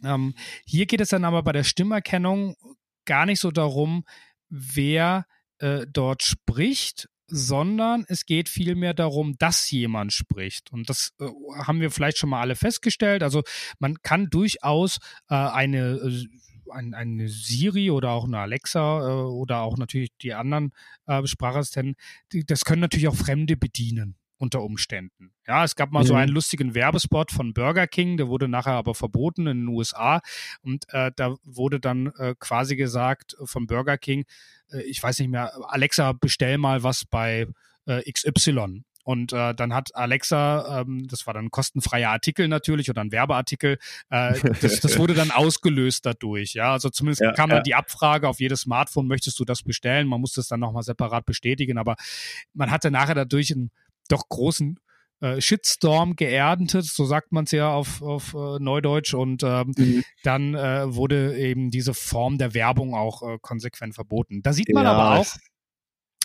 Ähm, 0.04 0.34
hier 0.66 0.86
geht 0.86 1.02
es 1.02 1.10
dann 1.10 1.24
aber 1.24 1.42
bei 1.42 1.54
der 1.54 1.64
Stimmerkennung 1.64 2.56
gar 3.06 3.26
nicht 3.26 3.40
so 3.40 3.50
darum, 3.50 4.04
wer 4.50 5.26
äh, 5.60 5.86
dort 5.92 6.24
spricht, 6.24 7.10
sondern 7.30 8.06
es 8.08 8.26
geht 8.26 8.50
vielmehr 8.50 8.94
darum, 8.94 9.38
dass 9.38 9.70
jemand 9.72 10.14
spricht. 10.14 10.72
Und 10.72 10.90
das 10.90 11.14
äh, 11.20 11.26
haben 11.66 11.82
wir 11.82 11.92
vielleicht 11.92 12.18
schon 12.18 12.30
mal 12.30 12.42
alle 12.42 12.56
festgestellt. 12.56 13.24
Also 13.24 13.44
man 13.80 14.02
kann 14.02 14.30
durchaus 14.30 14.98
äh, 15.30 15.36
eine, 15.36 15.98
äh, 15.98 16.28
ein, 16.72 16.94
eine 16.94 17.30
Siri 17.30 17.92
oder 17.92 18.12
auch 18.12 18.26
eine 18.26 18.40
Alexa 18.40 19.00
äh, 19.00 19.12
oder 19.24 19.62
auch 19.62 19.78
natürlich 19.78 20.12
die 20.22 20.34
anderen 20.34 20.72
äh, 21.08 21.26
Sprachassistenten, 21.26 21.96
die, 22.32 22.46
das 22.46 22.66
können 22.66 22.82
natürlich 22.82 23.08
auch 23.08 23.16
Fremde 23.16 23.58
bedienen 23.58 24.19
unter 24.40 24.64
Umständen. 24.64 25.32
Ja, 25.46 25.64
es 25.64 25.76
gab 25.76 25.92
mal 25.92 26.02
mhm. 26.02 26.08
so 26.08 26.16
einen 26.16 26.32
lustigen 26.32 26.74
Werbespot 26.74 27.32
von 27.32 27.54
Burger 27.54 27.88
King, 27.88 28.18
der 28.18 28.30
wurde 28.30 28.48
nachher 28.48 28.74
aber 28.74 28.96
verboten 28.96 29.46
in 29.48 29.60
den 29.60 29.68
USA 29.68 30.22
und 30.62 30.86
äh, 30.90 31.12
da 31.16 31.36
wurde 31.44 31.80
dann 31.80 32.08
äh, 32.18 32.34
quasi 32.40 32.76
gesagt 32.76 33.36
von 33.44 33.68
Burger 33.68 33.98
King, 33.98 34.26
äh, 34.72 34.82
ich 34.84 35.04
weiß 35.04 35.20
nicht 35.20 35.30
mehr, 35.30 35.54
Alexa, 35.68 36.14
bestell 36.14 36.58
mal 36.58 36.84
was 36.84 37.06
bei 37.06 37.48
äh, 37.86 38.12
XY. 38.12 38.84
Und 39.04 39.34
äh, 39.34 39.56
dann 39.56 39.74
hat 39.74 39.96
Alexa, 39.96 40.82
ähm, 40.82 41.08
das 41.08 41.26
war 41.26 41.34
dann 41.34 41.46
ein 41.46 41.52
kostenfreier 41.52 42.12
Artikel 42.12 42.48
natürlich 42.48 42.92
oder 42.92 43.02
ein 43.02 43.12
Werbeartikel, 43.12 43.80
äh, 44.12 44.40
das, 44.62 44.82
das 44.82 45.00
wurde 45.00 45.16
dann 45.16 45.32
ausgelöst 45.32 46.06
dadurch. 46.06 46.54
Ja, 46.54 46.74
also 46.74 46.90
zumindest 46.90 47.22
ja, 47.22 47.32
kam 47.32 47.50
dann 47.50 47.60
ja. 47.60 47.64
die 47.64 47.74
Abfrage 47.74 48.28
auf 48.28 48.40
jedes 48.40 48.62
Smartphone, 48.62 49.08
möchtest 49.08 49.40
du 49.40 49.46
das 49.46 49.64
bestellen? 49.64 50.08
Man 50.08 50.22
musste 50.22 50.42
es 50.42 50.48
dann 50.48 50.60
nochmal 50.60 50.84
separat 50.84 51.26
bestätigen, 51.26 51.80
aber 51.80 51.96
man 52.54 52.70
hatte 52.70 52.92
nachher 52.92 53.16
dadurch 53.16 53.52
einen 53.52 53.72
doch 54.12 54.28
großen 54.30 54.80
äh, 55.22 55.42
Shitstorm 55.42 56.16
geerntet, 56.16 56.86
so 56.86 57.06
sagt 57.06 57.32
man 57.32 57.44
es 57.44 57.52
ja 57.52 57.74
auf, 57.74 58.02
auf 58.02 58.34
äh, 58.34 58.60
Neudeutsch. 58.60 59.14
Und 59.14 59.44
ähm, 59.44 59.74
mhm. 59.78 60.04
dann 60.24 60.56
äh, 60.56 60.94
wurde 60.94 61.38
eben 61.38 61.72
diese 61.72 61.94
Form 61.94 62.38
der 62.38 62.54
Werbung 62.54 62.96
auch 62.96 63.22
äh, 63.24 63.38
konsequent 63.42 63.96
verboten. 63.96 64.42
Da 64.42 64.54
sieht 64.54 64.74
man 64.74 64.86
ja. 64.86 64.94
aber 64.94 65.20
auch, 65.20 65.36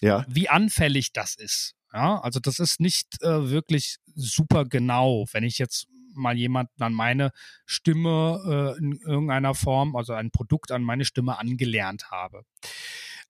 ja. 0.01 0.25
wie 0.29 0.49
anfällig 0.49 1.13
das 1.13 1.35
ist. 1.35 1.75
Ja, 1.93 2.21
also 2.21 2.41
das 2.41 2.59
ist 2.59 2.81
nicht 2.81 3.23
äh, 3.23 3.51
wirklich 3.51 3.99
super 4.17 4.65
genau, 4.65 5.27
wenn 5.33 5.45
ich 5.45 5.59
jetzt 5.59 5.87
mal 6.15 6.37
jemanden 6.37 6.83
an 6.83 6.93
meine 6.93 7.31
Stimme 7.67 8.75
äh, 8.77 8.79
in 8.79 8.99
irgendeiner 9.05 9.55
Form, 9.55 9.97
also 9.97 10.13
ein 10.13 10.31
Produkt 10.31 10.73
an 10.73 10.83
meine 10.83 11.05
Stimme 11.05 11.39
angelernt 11.39 12.11
habe. 12.11 12.45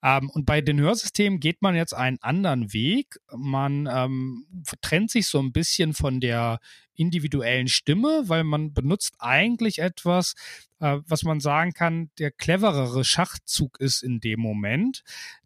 Ähm, 0.04 0.28
und 0.28 0.44
bei 0.44 0.60
den 0.60 0.78
Hörsystemen 0.78 1.40
geht 1.40 1.62
man 1.62 1.74
jetzt 1.74 1.94
einen 1.94 2.18
anderen 2.20 2.74
Weg. 2.74 3.18
Man 3.34 3.88
ähm, 3.90 4.46
trennt 4.82 5.10
sich 5.10 5.26
so 5.26 5.40
ein 5.40 5.52
bisschen 5.52 5.94
von 5.94 6.20
der 6.20 6.60
individuellen 6.96 7.68
Stimme, 7.68 8.24
weil 8.26 8.44
man 8.44 8.72
benutzt 8.72 9.14
eigentlich 9.18 9.78
etwas, 9.78 10.34
äh, 10.80 10.98
was 11.06 11.22
man 11.22 11.40
sagen 11.40 11.72
kann, 11.72 12.10
der 12.18 12.30
cleverere 12.30 13.04
Schachzug 13.04 13.80
ist 13.80 14.02
in 14.02 14.20
dem 14.20 14.40
Moment. 14.40 15.02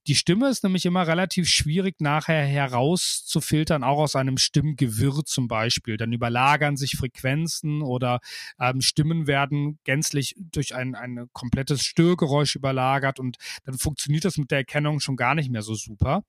Die 0.08 0.14
Stimme 0.14 0.48
ist 0.48 0.64
nämlich 0.64 0.86
immer 0.86 1.06
relativ 1.06 1.50
schwierig 1.50 2.00
nachher 2.00 2.42
herauszufiltern, 2.42 3.84
auch 3.84 3.98
aus 3.98 4.16
einem 4.16 4.38
Stimmgewirr 4.38 5.26
zum 5.26 5.48
Beispiel. 5.48 5.98
Dann 5.98 6.14
überlagern 6.14 6.78
sich 6.78 6.96
Frequenzen 6.96 7.82
oder 7.82 8.20
ähm, 8.58 8.80
Stimmen 8.80 9.26
werden 9.26 9.78
gänzlich 9.84 10.34
durch 10.38 10.74
ein, 10.74 10.94
ein 10.94 11.28
komplettes 11.34 11.84
Störgeräusch 11.84 12.56
überlagert 12.56 13.20
und 13.20 13.36
dann 13.66 13.76
funktioniert 13.76 14.24
das 14.24 14.38
mit 14.38 14.50
der 14.50 14.58
Erkennung 14.58 14.98
schon 14.98 15.16
gar 15.16 15.34
nicht 15.34 15.50
mehr 15.50 15.60
so 15.60 15.74
super. 15.74 16.24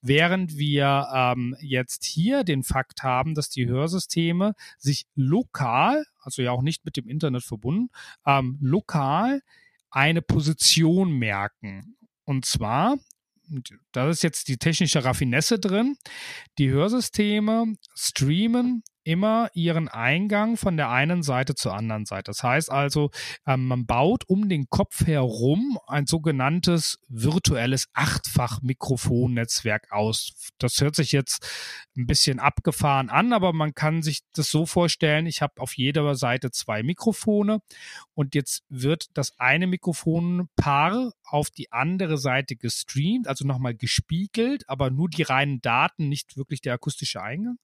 Während 0.00 0.58
wir 0.58 1.06
ähm, 1.14 1.54
jetzt 1.60 2.04
hier 2.04 2.42
den 2.42 2.64
Fakt 2.64 3.04
haben, 3.04 3.36
dass 3.36 3.48
die 3.48 3.68
Hörsysteme 3.68 4.51
sich 4.78 5.06
lokal 5.14 6.04
also 6.22 6.42
ja 6.42 6.52
auch 6.52 6.62
nicht 6.62 6.84
mit 6.84 6.96
dem 6.96 7.08
Internet 7.08 7.44
verbunden, 7.44 7.90
ähm, 8.26 8.58
lokal 8.60 9.42
eine 9.90 10.22
Position 10.22 11.12
merken. 11.12 11.96
Und 12.24 12.46
zwar, 12.46 12.96
da 13.92 14.08
ist 14.08 14.22
jetzt 14.22 14.48
die 14.48 14.56
technische 14.56 15.04
Raffinesse 15.04 15.58
drin, 15.58 15.96
die 16.58 16.70
Hörsysteme 16.70 17.74
streamen 17.94 18.82
immer 19.04 19.50
ihren 19.54 19.88
Eingang 19.88 20.56
von 20.56 20.76
der 20.76 20.90
einen 20.90 21.22
Seite 21.22 21.54
zur 21.54 21.74
anderen 21.74 22.06
Seite. 22.06 22.30
Das 22.30 22.42
heißt 22.42 22.70
also, 22.70 23.10
ähm, 23.46 23.66
man 23.66 23.86
baut 23.86 24.24
um 24.28 24.48
den 24.48 24.68
Kopf 24.70 25.06
herum 25.06 25.78
ein 25.86 26.06
sogenanntes 26.06 26.98
virtuelles 27.08 27.88
Achtfach-Mikrofonnetzwerk 27.94 29.90
aus. 29.90 30.52
Das 30.58 30.80
hört 30.80 30.96
sich 30.96 31.12
jetzt 31.12 31.46
ein 31.96 32.06
bisschen 32.06 32.38
abgefahren 32.38 33.10
an, 33.10 33.32
aber 33.32 33.52
man 33.52 33.74
kann 33.74 34.02
sich 34.02 34.20
das 34.34 34.50
so 34.50 34.66
vorstellen, 34.66 35.26
ich 35.26 35.42
habe 35.42 35.60
auf 35.60 35.76
jeder 35.76 36.14
Seite 36.14 36.50
zwei 36.50 36.82
Mikrofone 36.82 37.60
und 38.14 38.34
jetzt 38.34 38.64
wird 38.68 39.06
das 39.14 39.38
eine 39.38 39.66
Mikrofonpaar 39.66 41.12
auf 41.24 41.50
die 41.50 41.72
andere 41.72 42.18
Seite 42.18 42.56
gestreamt, 42.56 43.26
also 43.26 43.46
nochmal 43.46 43.74
gespiegelt, 43.74 44.68
aber 44.68 44.90
nur 44.90 45.08
die 45.08 45.22
reinen 45.22 45.62
Daten, 45.62 46.08
nicht 46.08 46.36
wirklich 46.36 46.60
der 46.60 46.74
akustische 46.74 47.22
Eingang. 47.22 47.58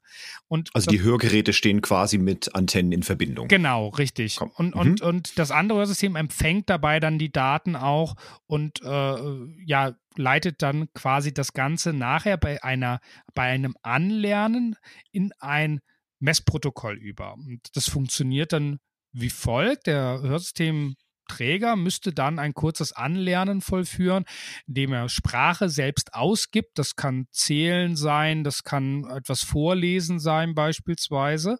Und 0.49 0.71
also 0.75 0.91
die 0.91 1.03
Hörgeräte 1.03 1.28
Geräte 1.29 1.53
stehen 1.53 1.83
quasi 1.83 2.17
mit 2.17 2.55
Antennen 2.55 2.93
in 2.93 3.03
Verbindung. 3.03 3.49
Genau, 3.49 3.89
richtig. 3.89 4.37
Komm. 4.37 4.51
Und, 4.57 4.75
mhm. 4.75 4.81
und, 4.81 5.03
und 5.03 5.39
das 5.39 5.51
andere 5.51 5.87
System 5.87 6.17
empfängt 6.17 6.71
dabei 6.71 7.01
dann 7.01 7.19
die 7.19 7.31
Daten 7.31 7.77
auch 7.77 8.15
und 8.47 8.83
äh, 8.83 9.17
ja, 9.65 9.95
leitet 10.17 10.63
dann 10.63 10.93
quasi 10.95 11.35
das 11.35 11.53
Ganze 11.53 11.93
nachher 11.93 12.39
bei 12.39 12.63
einer, 12.63 13.01
bei 13.35 13.45
einem 13.45 13.75
Anlernen 13.83 14.77
in 15.13 15.33
ein 15.39 15.81
Messprotokoll 16.19 16.97
über. 16.97 17.35
Und 17.35 17.61
das 17.75 17.89
funktioniert 17.89 18.53
dann 18.53 18.79
wie 19.13 19.31
folgt. 19.31 19.87
Der 19.87 20.21
Hörsystem 20.23 20.97
Träger 21.29 21.77
müsste 21.77 22.13
dann 22.13 22.39
ein 22.39 22.55
kurzes 22.55 22.93
Anlernen 22.93 23.61
vollführen, 23.61 24.25
indem 24.67 24.93
er 24.93 25.09
Sprache 25.09 25.69
selbst 25.69 26.15
ausgibt. 26.15 26.79
Das 26.79 26.97
kann 26.97 27.27
Zählen 27.31 27.95
sein, 27.95 28.43
das 28.43 28.65
kann 28.65 29.05
etwas 29.05 29.43
Vorlesen 29.43 30.19
sein 30.19 30.55
beispielsweise. 30.55 31.59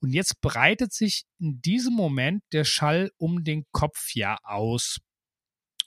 Und 0.00 0.12
jetzt 0.12 0.40
breitet 0.40 0.92
sich 0.92 1.24
in 1.38 1.60
diesem 1.62 1.94
Moment 1.94 2.42
der 2.52 2.64
Schall 2.64 3.10
um 3.16 3.44
den 3.44 3.64
Kopf 3.72 4.14
ja 4.14 4.36
aus. 4.42 4.98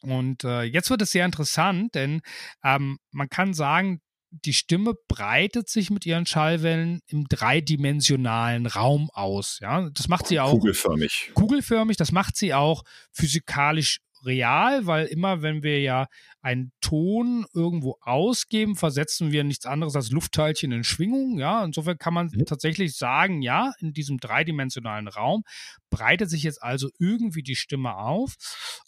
Und 0.01 0.43
äh, 0.43 0.63
jetzt 0.63 0.89
wird 0.89 1.01
es 1.01 1.11
sehr 1.11 1.25
interessant, 1.25 1.95
denn 1.95 2.21
ähm, 2.63 2.97
man 3.11 3.29
kann 3.29 3.53
sagen, 3.53 3.99
die 4.31 4.53
Stimme 4.53 4.93
breitet 5.07 5.69
sich 5.69 5.89
mit 5.89 6.05
ihren 6.05 6.25
Schallwellen 6.25 7.01
im 7.07 7.25
dreidimensionalen 7.27 8.65
Raum 8.65 9.09
aus. 9.13 9.59
Ja, 9.61 9.89
das 9.89 10.07
macht 10.07 10.27
sie 10.27 10.39
auch 10.39 10.51
kugelförmig. 10.51 11.31
Kugelförmig, 11.33 11.97
das 11.97 12.11
macht 12.11 12.35
sie 12.35 12.53
auch 12.53 12.83
physikalisch 13.11 13.99
real, 14.25 14.85
weil 14.85 15.05
immer 15.07 15.41
wenn 15.41 15.63
wir 15.63 15.79
ja 15.81 16.07
einen 16.41 16.71
Ton 16.81 17.45
irgendwo 17.53 17.97
ausgeben, 18.01 18.75
versetzen 18.75 19.31
wir 19.31 19.43
nichts 19.43 19.65
anderes 19.65 19.95
als 19.95 20.11
Luftteilchen 20.11 20.71
in 20.71 20.83
Schwingung. 20.83 21.39
Ja, 21.39 21.63
insofern 21.63 21.97
kann 21.97 22.13
man 22.13 22.27
mhm. 22.27 22.45
tatsächlich 22.45 22.95
sagen, 22.95 23.41
ja, 23.41 23.73
in 23.79 23.93
diesem 23.93 24.17
dreidimensionalen 24.17 25.07
Raum 25.07 25.43
breitet 25.89 26.29
sich 26.29 26.43
jetzt 26.43 26.61
also 26.61 26.89
irgendwie 26.99 27.43
die 27.43 27.55
Stimme 27.55 27.95
auf, 27.95 28.35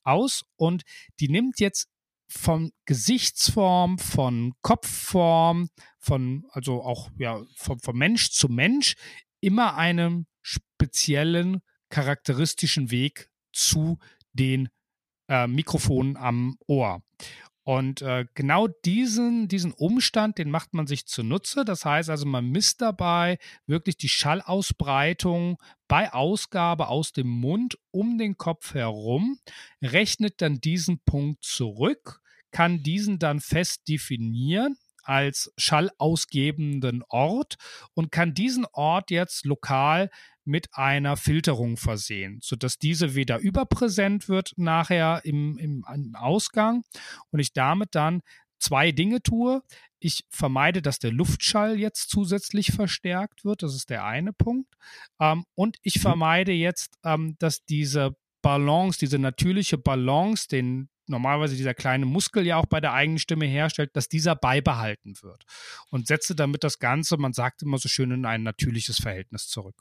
aus 0.03 0.43
und 0.55 0.84
die 1.19 1.29
nimmt 1.29 1.60
jetzt 1.60 1.88
von 2.29 2.71
Gesichtsform, 2.86 3.98
von 3.98 4.53
Kopfform, 4.62 5.69
von, 6.00 6.45
also 6.51 6.83
auch 6.83 7.09
ja, 7.17 7.43
von, 7.55 7.79
von 7.79 7.98
Mensch 7.98 8.31
zu 8.31 8.48
Mensch 8.48 8.95
immer 9.41 9.75
einen 9.75 10.27
speziellen 10.41 11.62
charakteristischen 11.89 12.91
Weg 12.91 13.29
zu 13.51 13.98
den 14.33 14.69
äh, 15.27 15.48
Mikrofon 15.48 16.17
am 16.17 16.57
Ohr. 16.67 17.01
Und 17.69 18.01
äh, 18.01 18.25
genau 18.33 18.67
diesen, 18.67 19.47
diesen 19.47 19.73
Umstand, 19.73 20.39
den 20.39 20.49
macht 20.49 20.73
man 20.73 20.88
sich 20.88 21.05
zunutze. 21.05 21.63
Das 21.65 21.85
heißt 21.85 22.09
also, 22.09 22.25
man 22.25 22.47
misst 22.49 22.81
dabei 22.81 23.38
wirklich 23.67 23.95
die 23.95 24.09
Schallausbreitung 24.09 25.59
bei 25.88 26.11
Ausgabe 26.11 26.88
aus 26.88 27.11
dem 27.13 27.27
Mund 27.27 27.77
um 27.91 28.17
den 28.17 28.38
Kopf 28.38 28.73
herum, 28.73 29.38
rechnet 29.83 30.41
dann 30.41 30.59
diesen 30.59 30.97
Punkt 31.05 31.43
zurück, 31.43 32.21
kann 32.49 32.81
diesen 32.81 33.19
dann 33.19 33.39
fest 33.39 33.88
definieren 33.88 34.75
als 35.03 35.53
schallausgebenden 35.55 37.03
Ort 37.07 37.57
und 37.93 38.11
kann 38.11 38.33
diesen 38.33 38.65
Ort 38.73 39.11
jetzt 39.11 39.45
lokal 39.45 40.09
mit 40.49 40.67
einer 40.73 41.15
Filterung 41.15 41.77
versehen, 41.77 42.39
sodass 42.41 42.77
diese 42.77 43.15
weder 43.15 43.37
überpräsent 43.37 44.27
wird 44.27 44.53
nachher 44.57 45.21
im, 45.23 45.57
im, 45.57 45.85
im 45.93 46.15
Ausgang 46.15 46.83
und 47.29 47.39
ich 47.39 47.53
damit 47.53 47.93
dann 47.93 48.21
zwei 48.59 48.91
Dinge 48.91 49.21
tue. 49.21 49.61
Ich 49.99 50.23
vermeide, 50.29 50.81
dass 50.81 50.99
der 50.99 51.11
Luftschall 51.11 51.79
jetzt 51.79 52.09
zusätzlich 52.09 52.71
verstärkt 52.71 53.45
wird. 53.45 53.63
Das 53.63 53.75
ist 53.75 53.89
der 53.89 54.05
eine 54.05 54.33
Punkt. 54.33 54.73
Ähm, 55.19 55.45
und 55.55 55.77
ich 55.83 55.97
mhm. 55.97 56.01
vermeide 56.01 56.51
jetzt, 56.51 56.95
ähm, 57.03 57.35
dass 57.39 57.63
diese 57.65 58.15
Balance, 58.41 58.97
diese 58.99 59.19
natürliche 59.19 59.77
Balance, 59.77 60.47
den 60.47 60.89
normalerweise 61.05 61.55
dieser 61.55 61.73
kleine 61.73 62.05
Muskel 62.05 62.45
ja 62.45 62.57
auch 62.57 62.65
bei 62.65 62.79
der 62.79 62.93
eigenen 62.93 63.19
Stimme 63.19 63.45
herstellt, 63.45 63.95
dass 63.95 64.07
dieser 64.07 64.35
beibehalten 64.35 65.15
wird. 65.21 65.43
Und 65.89 66.07
setze 66.07 66.35
damit 66.35 66.63
das 66.63 66.79
Ganze, 66.79 67.17
man 67.17 67.33
sagt 67.33 67.61
immer 67.61 67.77
so 67.77 67.89
schön, 67.89 68.11
in 68.11 68.25
ein 68.25 68.43
natürliches 68.43 68.97
Verhältnis 68.97 69.47
zurück. 69.47 69.75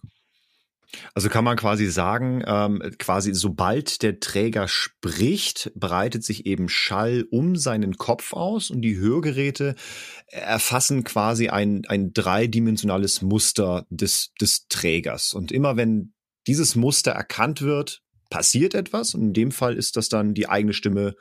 Also 1.14 1.28
kann 1.28 1.44
man 1.44 1.56
quasi 1.56 1.86
sagen, 1.86 2.42
ähm, 2.46 2.82
quasi 2.98 3.34
sobald 3.34 4.02
der 4.02 4.20
Träger 4.20 4.68
spricht, 4.68 5.70
breitet 5.74 6.24
sich 6.24 6.46
eben 6.46 6.68
Schall 6.68 7.26
um 7.30 7.56
seinen 7.56 7.96
Kopf 7.96 8.32
aus 8.32 8.70
und 8.70 8.80
die 8.80 8.96
Hörgeräte 8.96 9.74
erfassen 10.28 11.04
quasi 11.04 11.48
ein, 11.48 11.82
ein 11.88 12.12
dreidimensionales 12.12 13.20
Muster 13.20 13.86
des, 13.90 14.32
des 14.40 14.66
Trägers. 14.68 15.34
Und 15.34 15.52
immer 15.52 15.76
wenn 15.76 16.14
dieses 16.46 16.74
Muster 16.74 17.12
erkannt 17.12 17.60
wird, 17.60 18.02
passiert 18.30 18.74
etwas. 18.74 19.14
Und 19.14 19.22
in 19.22 19.32
dem 19.34 19.52
Fall 19.52 19.76
ist 19.76 19.96
das 19.96 20.08
dann 20.08 20.34
die 20.34 20.48
eigene 20.48 20.72
Stimme 20.72 21.14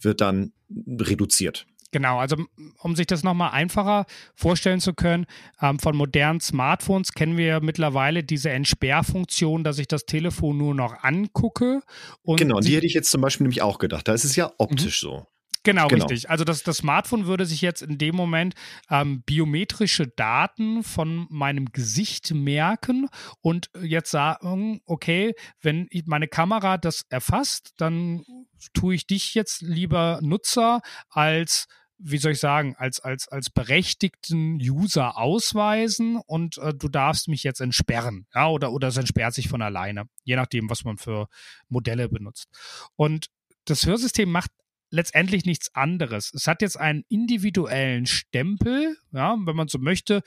wird 0.00 0.20
dann 0.20 0.52
reduziert. 0.98 1.66
Genau, 1.92 2.18
also 2.18 2.36
um 2.78 2.96
sich 2.96 3.06
das 3.06 3.22
nochmal 3.22 3.50
einfacher 3.50 4.06
vorstellen 4.34 4.80
zu 4.80 4.94
können, 4.94 5.26
ähm, 5.60 5.78
von 5.78 5.94
modernen 5.94 6.40
Smartphones 6.40 7.12
kennen 7.12 7.36
wir 7.36 7.60
mittlerweile 7.60 8.24
diese 8.24 8.50
Entsperrfunktion, 8.50 9.62
dass 9.62 9.78
ich 9.78 9.88
das 9.88 10.06
Telefon 10.06 10.56
nur 10.56 10.74
noch 10.74 11.04
angucke. 11.04 11.82
genau, 12.24 12.60
die 12.60 12.74
hätte 12.74 12.86
ich 12.86 12.94
jetzt 12.94 13.10
zum 13.10 13.20
Beispiel 13.20 13.44
nämlich 13.44 13.60
auch 13.60 13.78
gedacht. 13.78 14.08
Da 14.08 14.14
ist 14.14 14.24
es 14.24 14.36
ja 14.36 14.50
optisch 14.56 15.02
mhm. 15.02 15.08
so. 15.08 15.26
Genau, 15.64 15.86
genau, 15.86 16.06
richtig. 16.06 16.28
Also 16.28 16.44
das, 16.44 16.64
das 16.64 16.78
Smartphone 16.78 17.26
würde 17.26 17.46
sich 17.46 17.60
jetzt 17.60 17.82
in 17.82 17.96
dem 17.96 18.16
Moment 18.16 18.54
ähm, 18.90 19.22
biometrische 19.22 20.08
Daten 20.08 20.82
von 20.82 21.26
meinem 21.30 21.66
Gesicht 21.66 22.32
merken 22.32 23.08
und 23.42 23.70
jetzt 23.80 24.10
sagen, 24.10 24.80
okay, 24.86 25.34
wenn 25.60 25.88
meine 26.06 26.26
Kamera 26.26 26.78
das 26.78 27.04
erfasst, 27.10 27.74
dann 27.76 28.24
tue 28.74 28.94
ich 28.94 29.06
dich 29.06 29.34
jetzt 29.34 29.62
lieber 29.62 30.18
Nutzer 30.22 30.80
als 31.08 31.68
wie 32.04 32.18
soll 32.18 32.32
ich 32.32 32.40
sagen, 32.40 32.74
als, 32.76 33.00
als, 33.00 33.28
als 33.28 33.50
berechtigten 33.50 34.56
User 34.60 35.16
ausweisen 35.16 36.16
und 36.26 36.58
äh, 36.58 36.74
du 36.74 36.88
darfst 36.88 37.28
mich 37.28 37.44
jetzt 37.44 37.60
entsperren. 37.60 38.26
Ja, 38.34 38.48
oder, 38.48 38.72
oder 38.72 38.88
es 38.88 38.96
entsperrt 38.96 39.34
sich 39.34 39.48
von 39.48 39.62
alleine, 39.62 40.04
je 40.24 40.36
nachdem, 40.36 40.68
was 40.68 40.84
man 40.84 40.98
für 40.98 41.28
Modelle 41.68 42.08
benutzt. 42.08 42.48
Und 42.96 43.28
das 43.64 43.86
Hörsystem 43.86 44.30
macht 44.30 44.50
letztendlich 44.90 45.44
nichts 45.44 45.74
anderes. 45.74 46.32
Es 46.34 46.46
hat 46.46 46.60
jetzt 46.60 46.78
einen 46.78 47.04
individuellen 47.08 48.06
Stempel, 48.06 48.96
ja, 49.12 49.36
wenn 49.44 49.56
man 49.56 49.68
so 49.68 49.78
möchte, 49.78 50.22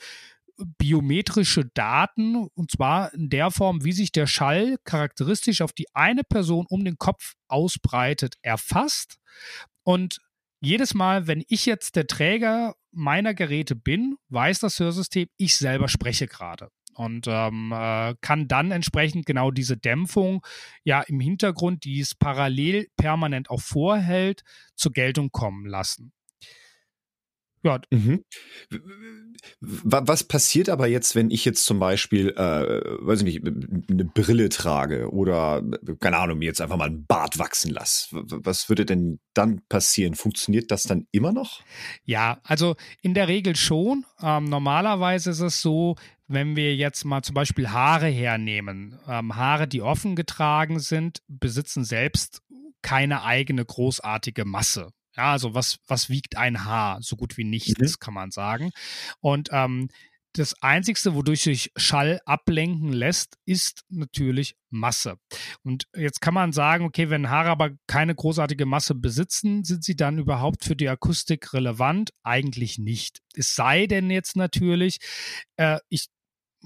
biometrische 0.78 1.66
Daten 1.74 2.48
und 2.54 2.70
zwar 2.70 3.12
in 3.12 3.28
der 3.28 3.50
Form, 3.50 3.84
wie 3.84 3.92
sich 3.92 4.10
der 4.10 4.26
Schall 4.26 4.78
charakteristisch 4.84 5.60
auf 5.60 5.72
die 5.72 5.86
eine 5.94 6.24
Person 6.24 6.66
um 6.68 6.84
den 6.84 6.96
Kopf 6.96 7.34
ausbreitet, 7.46 8.36
erfasst. 8.42 9.18
Und 9.82 10.18
jedes 10.66 10.94
Mal, 10.94 11.26
wenn 11.26 11.44
ich 11.48 11.64
jetzt 11.64 11.96
der 11.96 12.06
Träger 12.06 12.74
meiner 12.90 13.34
Geräte 13.34 13.76
bin, 13.76 14.16
weiß 14.30 14.58
das 14.58 14.80
Hörsystem, 14.80 15.28
ich 15.36 15.56
selber 15.56 15.88
spreche 15.88 16.26
gerade 16.26 16.70
und 16.94 17.26
ähm, 17.28 17.72
äh, 17.72 18.14
kann 18.20 18.48
dann 18.48 18.72
entsprechend 18.72 19.26
genau 19.26 19.50
diese 19.50 19.76
Dämpfung 19.76 20.44
ja 20.82 21.02
im 21.02 21.20
Hintergrund, 21.20 21.84
die 21.84 22.00
es 22.00 22.14
parallel 22.14 22.88
permanent 22.96 23.48
auch 23.50 23.60
vorhält, 23.60 24.42
zur 24.74 24.92
Geltung 24.92 25.30
kommen 25.30 25.66
lassen. 25.66 26.12
Ja. 27.66 27.80
Mhm. 27.90 28.22
Was 29.60 30.24
passiert 30.24 30.68
aber 30.68 30.86
jetzt, 30.86 31.14
wenn 31.14 31.30
ich 31.30 31.44
jetzt 31.44 31.64
zum 31.64 31.78
Beispiel, 31.78 32.30
äh, 32.30 32.80
weiß 33.04 33.22
ich 33.22 33.24
nicht, 33.24 33.46
eine 33.90 34.04
Brille 34.04 34.48
trage 34.48 35.10
oder, 35.12 35.62
keine 36.00 36.18
Ahnung, 36.18 36.38
mir 36.38 36.46
jetzt 36.46 36.60
einfach 36.60 36.76
mal 36.76 36.86
einen 36.86 37.06
Bart 37.06 37.38
wachsen 37.38 37.72
lasse? 37.72 38.08
Was 38.12 38.68
würde 38.68 38.86
denn 38.86 39.18
dann 39.34 39.62
passieren? 39.68 40.14
Funktioniert 40.14 40.70
das 40.70 40.84
dann 40.84 41.06
immer 41.10 41.32
noch? 41.32 41.60
Ja, 42.04 42.38
also 42.44 42.76
in 43.02 43.14
der 43.14 43.28
Regel 43.28 43.56
schon. 43.56 44.04
Ähm, 44.22 44.44
normalerweise 44.44 45.30
ist 45.30 45.40
es 45.40 45.60
so, 45.60 45.96
wenn 46.28 46.56
wir 46.56 46.74
jetzt 46.74 47.04
mal 47.04 47.22
zum 47.22 47.34
Beispiel 47.34 47.70
Haare 47.70 48.08
hernehmen, 48.08 48.98
ähm, 49.08 49.36
Haare, 49.36 49.68
die 49.68 49.82
offen 49.82 50.16
getragen 50.16 50.78
sind, 50.78 51.22
besitzen 51.28 51.84
selbst 51.84 52.42
keine 52.82 53.22
eigene 53.24 53.64
großartige 53.64 54.44
Masse. 54.44 54.90
Ja, 55.16 55.32
also 55.32 55.54
was, 55.54 55.78
was 55.86 56.10
wiegt 56.10 56.36
ein 56.36 56.64
Haar? 56.64 56.98
So 57.02 57.16
gut 57.16 57.36
wie 57.36 57.44
nichts, 57.44 57.78
mhm. 57.78 58.00
kann 58.00 58.14
man 58.14 58.30
sagen. 58.30 58.70
Und 59.20 59.48
ähm, 59.52 59.88
das 60.38 60.62
Einzige, 60.62 61.14
wodurch 61.14 61.42
sich 61.42 61.72
Schall 61.76 62.20
ablenken 62.26 62.92
lässt, 62.92 63.38
ist 63.46 63.84
natürlich 63.88 64.56
Masse. 64.68 65.16
Und 65.62 65.84
jetzt 65.96 66.20
kann 66.20 66.34
man 66.34 66.52
sagen, 66.52 66.84
okay, 66.84 67.08
wenn 67.08 67.30
Haare 67.30 67.48
aber 67.48 67.70
keine 67.86 68.14
großartige 68.14 68.66
Masse 68.66 68.94
besitzen, 68.94 69.64
sind 69.64 69.84
sie 69.84 69.96
dann 69.96 70.18
überhaupt 70.18 70.64
für 70.64 70.76
die 70.76 70.88
Akustik 70.88 71.54
relevant? 71.54 72.10
Eigentlich 72.22 72.78
nicht. 72.78 73.20
Es 73.34 73.54
sei 73.54 73.86
denn 73.86 74.10
jetzt 74.10 74.36
natürlich, 74.36 74.98
äh, 75.56 75.78
ich 75.88 76.08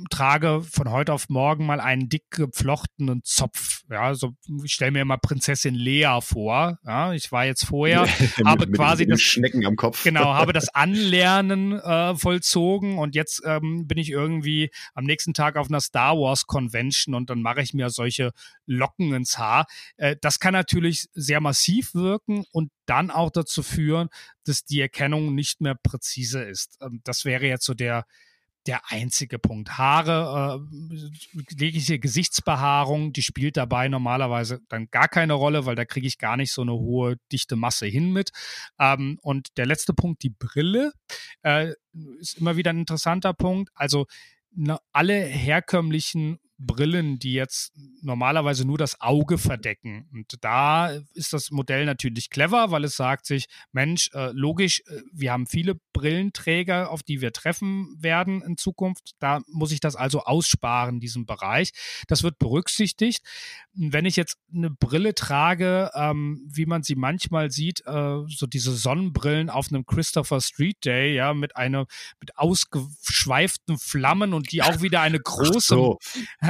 trage 0.08 0.62
von 0.62 0.90
heute 0.90 1.12
auf 1.12 1.28
morgen 1.28 1.66
mal 1.66 1.80
einen 1.80 2.08
dick 2.08 2.30
geflochtenen 2.30 3.22
Zopf. 3.24 3.82
Ja, 3.90 4.14
so 4.14 4.32
ich 4.64 4.72
stelle 4.72 4.92
mir 4.92 5.02
immer 5.02 5.18
Prinzessin 5.18 5.74
Lea 5.74 6.20
vor. 6.22 6.78
Ja, 6.84 7.12
ich 7.12 7.30
war 7.32 7.44
jetzt 7.44 7.64
vorher, 7.64 8.06
habe 8.44 8.66
mit, 8.66 8.76
quasi 8.76 9.04
mit 9.04 9.12
das 9.12 9.22
Schnecken 9.22 9.66
am 9.66 9.76
Kopf. 9.76 10.02
Genau, 10.04 10.24
habe 10.34 10.52
das 10.52 10.68
Anlernen 10.74 11.72
äh, 11.72 12.14
vollzogen 12.16 12.98
und 12.98 13.14
jetzt 13.14 13.42
ähm, 13.44 13.86
bin 13.86 13.98
ich 13.98 14.10
irgendwie 14.10 14.70
am 14.94 15.04
nächsten 15.04 15.34
Tag 15.34 15.56
auf 15.56 15.68
einer 15.68 15.80
Star 15.80 16.16
Wars 16.16 16.46
Convention 16.46 17.14
und 17.14 17.30
dann 17.30 17.42
mache 17.42 17.60
ich 17.60 17.74
mir 17.74 17.90
solche 17.90 18.32
Locken 18.66 19.12
ins 19.12 19.38
Haar. 19.38 19.66
Äh, 19.96 20.16
das 20.20 20.38
kann 20.38 20.52
natürlich 20.52 21.08
sehr 21.12 21.40
massiv 21.40 21.94
wirken 21.94 22.44
und 22.52 22.70
dann 22.86 23.10
auch 23.10 23.30
dazu 23.30 23.62
führen, 23.62 24.08
dass 24.44 24.64
die 24.64 24.80
Erkennung 24.80 25.34
nicht 25.34 25.60
mehr 25.60 25.74
präzise 25.74 26.42
ist. 26.42 26.78
Ähm, 26.80 27.00
das 27.04 27.24
wäre 27.24 27.46
jetzt 27.46 27.64
so 27.64 27.74
der 27.74 28.04
der 28.66 28.90
einzige 28.90 29.38
Punkt. 29.38 29.78
Haare, 29.78 30.66
äh, 31.58 31.98
Gesichtsbehaarung, 31.98 33.12
die 33.12 33.22
spielt 33.22 33.56
dabei 33.56 33.88
normalerweise 33.88 34.60
dann 34.68 34.88
gar 34.90 35.08
keine 35.08 35.34
Rolle, 35.34 35.66
weil 35.66 35.76
da 35.76 35.84
kriege 35.84 36.06
ich 36.06 36.18
gar 36.18 36.36
nicht 36.36 36.52
so 36.52 36.62
eine 36.62 36.72
hohe, 36.72 37.16
dichte 37.32 37.56
Masse 37.56 37.86
hin 37.86 38.12
mit. 38.12 38.30
Ähm, 38.78 39.18
und 39.22 39.56
der 39.56 39.66
letzte 39.66 39.94
Punkt, 39.94 40.22
die 40.22 40.30
Brille, 40.30 40.92
äh, 41.42 41.72
ist 42.18 42.38
immer 42.38 42.56
wieder 42.56 42.70
ein 42.70 42.78
interessanter 42.78 43.34
Punkt. 43.34 43.70
Also 43.74 44.06
ne, 44.52 44.78
alle 44.92 45.14
herkömmlichen 45.14 46.38
Brillen, 46.62 47.18
die 47.18 47.32
jetzt 47.32 47.72
normalerweise 48.02 48.66
nur 48.66 48.76
das 48.76 49.00
Auge 49.00 49.38
verdecken. 49.38 50.08
Und 50.12 50.34
da 50.42 50.90
ist 51.14 51.32
das 51.32 51.50
Modell 51.50 51.86
natürlich 51.86 52.28
clever, 52.28 52.70
weil 52.70 52.84
es 52.84 52.96
sagt 52.96 53.24
sich, 53.24 53.46
Mensch, 53.72 54.10
äh, 54.12 54.30
logisch, 54.32 54.82
äh, 54.86 55.00
wir 55.12 55.32
haben 55.32 55.46
viele 55.46 55.76
Brillenträger, 55.94 56.90
auf 56.90 57.02
die 57.02 57.22
wir 57.22 57.32
treffen 57.32 57.96
werden 57.98 58.42
in 58.42 58.58
Zukunft. 58.58 59.12
Da 59.20 59.40
muss 59.48 59.72
ich 59.72 59.80
das 59.80 59.96
also 59.96 60.20
aussparen, 60.20 61.00
diesen 61.00 61.24
Bereich. 61.24 61.70
Das 62.08 62.22
wird 62.22 62.38
berücksichtigt. 62.38 63.24
Wenn 63.72 64.04
ich 64.04 64.16
jetzt 64.16 64.36
eine 64.54 64.70
Brille 64.70 65.14
trage, 65.14 65.90
ähm, 65.94 66.46
wie 66.52 66.66
man 66.66 66.82
sie 66.82 66.94
manchmal 66.94 67.50
sieht, 67.50 67.82
äh, 67.86 68.18
so 68.28 68.46
diese 68.46 68.72
Sonnenbrillen 68.72 69.48
auf 69.48 69.68
einem 69.68 69.86
Christopher 69.86 70.40
Street 70.40 70.84
Day, 70.84 71.14
ja, 71.14 71.32
mit 71.32 71.56
einer, 71.56 71.86
mit 72.20 72.36
ausgeschweiften 72.36 73.78
Flammen 73.78 74.34
und 74.34 74.52
die 74.52 74.62
auch 74.62 74.82
wieder 74.82 75.00
eine 75.00 75.18
große, 75.18 75.60
so. 75.60 75.98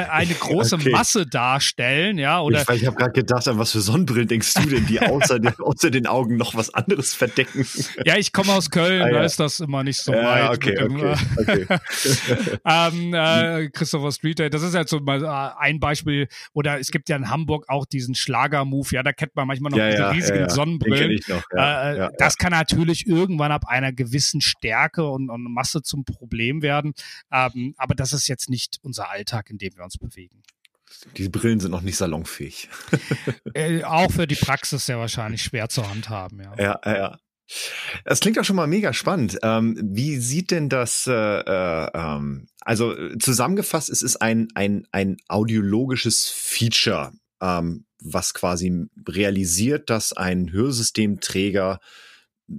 Eine 0.09 0.35
große 0.35 0.77
okay. 0.77 0.91
Masse 0.91 1.27
darstellen, 1.27 2.19
ja, 2.19 2.41
oder. 2.41 2.63
Ich, 2.63 2.83
ich 2.83 2.87
habe 2.87 2.97
gerade 2.97 3.13
gedacht, 3.13 3.47
an 3.49 3.59
was 3.59 3.73
für 3.73 3.81
Sonnenbrillen 3.81 4.29
denkst 4.29 4.55
du 4.55 4.69
denn, 4.69 4.87
die 4.87 5.01
außer, 5.01 5.39
den, 5.39 5.59
außer 5.59 5.91
den 5.91 6.07
Augen 6.07 6.37
noch 6.37 6.55
was 6.55 6.73
anderes 6.73 7.15
verdecken? 7.15 7.67
Ja, 8.05 8.17
ich 8.17 8.33
komme 8.33 8.53
aus 8.53 8.71
Köln, 8.71 9.03
ah, 9.03 9.07
ja. 9.07 9.13
da 9.19 9.25
ist 9.25 9.41
das 9.41 9.61
immer 9.61 9.83
nicht 9.83 9.99
so 9.99 10.13
ja, 10.13 10.51
weit. 10.51 10.57
Okay, 10.57 10.75
dem, 10.75 10.97
okay, 10.97 11.67
okay. 11.67 12.59
ähm, 12.65 13.15
äh, 13.15 13.69
Christopher 13.71 14.13
Street 14.13 14.39
Day, 14.39 14.51
das 14.51 14.63
ist 14.63 14.75
halt 14.75 14.89
so 14.89 15.01
mal 15.01 15.25
äh, 15.25 15.61
ein 15.61 15.81
Beispiel, 15.81 16.29
oder 16.53 16.79
es 16.79 16.91
gibt 16.91 17.09
ja 17.09 17.17
in 17.17 17.31
Hamburg 17.31 17.67
auch 17.69 17.87
diesen 17.87 18.15
Schlager-Move, 18.15 18.89
ja, 18.93 19.03
da 19.03 19.13
kennt 19.13 19.35
man 19.37 19.47
manchmal 19.47 19.71
noch 19.71 19.79
ja, 19.79 19.91
diese 19.91 20.11
riesigen 20.13 20.49
Sonnenbrillen. 20.49 21.21
Noch, 21.29 21.43
äh, 21.51 22.09
das 22.19 22.37
kann 22.37 22.53
natürlich 22.53 23.07
irgendwann 23.07 23.53
ab 23.53 23.65
einer 23.67 23.93
gewissen 23.93 24.41
Stärke 24.41 25.09
und, 25.09 25.31
und 25.31 25.45
Masse 25.53 25.83
zum 25.83 26.05
Problem 26.05 26.63
werden. 26.63 26.93
Ähm, 27.33 27.75
aber 27.77 27.95
das 27.95 28.13
ist 28.13 28.29
jetzt 28.29 28.49
nicht 28.49 28.79
unser 28.83 29.11
Alltag, 29.11 29.51
in 29.51 29.59
dem 29.59 29.77
wir 29.77 29.85
uns 29.85 29.90
bewegen. 29.99 30.43
Die 31.17 31.29
Brillen 31.29 31.61
sind 31.61 31.71
noch 31.71 31.83
nicht 31.83 31.97
salonfähig. 31.97 32.69
äh, 33.55 33.85
auch 33.85 34.11
für 34.11 34.27
die 34.27 34.35
Praxis 34.35 34.87
sehr 34.87 34.99
wahrscheinlich 34.99 35.43
schwer 35.43 35.69
zu 35.69 35.89
handhaben, 35.89 36.41
ja. 36.41 36.55
Ja, 36.59 36.81
ja. 36.85 37.19
Das 38.05 38.21
klingt 38.21 38.39
auch 38.39 38.45
schon 38.45 38.57
mal 38.57 38.69
mega 38.69 38.93
spannend. 38.93 39.39
Ähm, 39.43 39.77
wie 39.83 40.19
sieht 40.19 40.53
denn 40.53 40.69
das, 40.69 41.07
äh, 41.09 41.13
äh, 41.13 41.91
ähm, 41.95 42.47
also 42.61 42.95
zusammengefasst, 43.19 43.91
es 43.91 44.03
ist 44.03 44.17
ein, 44.17 44.49
ein, 44.55 44.87
ein 44.93 45.17
audiologisches 45.29 46.29
Feature, 46.29 47.13
ähm, 47.41 47.87
was 48.01 48.35
quasi 48.35 48.87
realisiert, 49.09 49.91
dass 49.91 50.13
ein 50.13 50.53
Hörsystemträger 50.53 51.81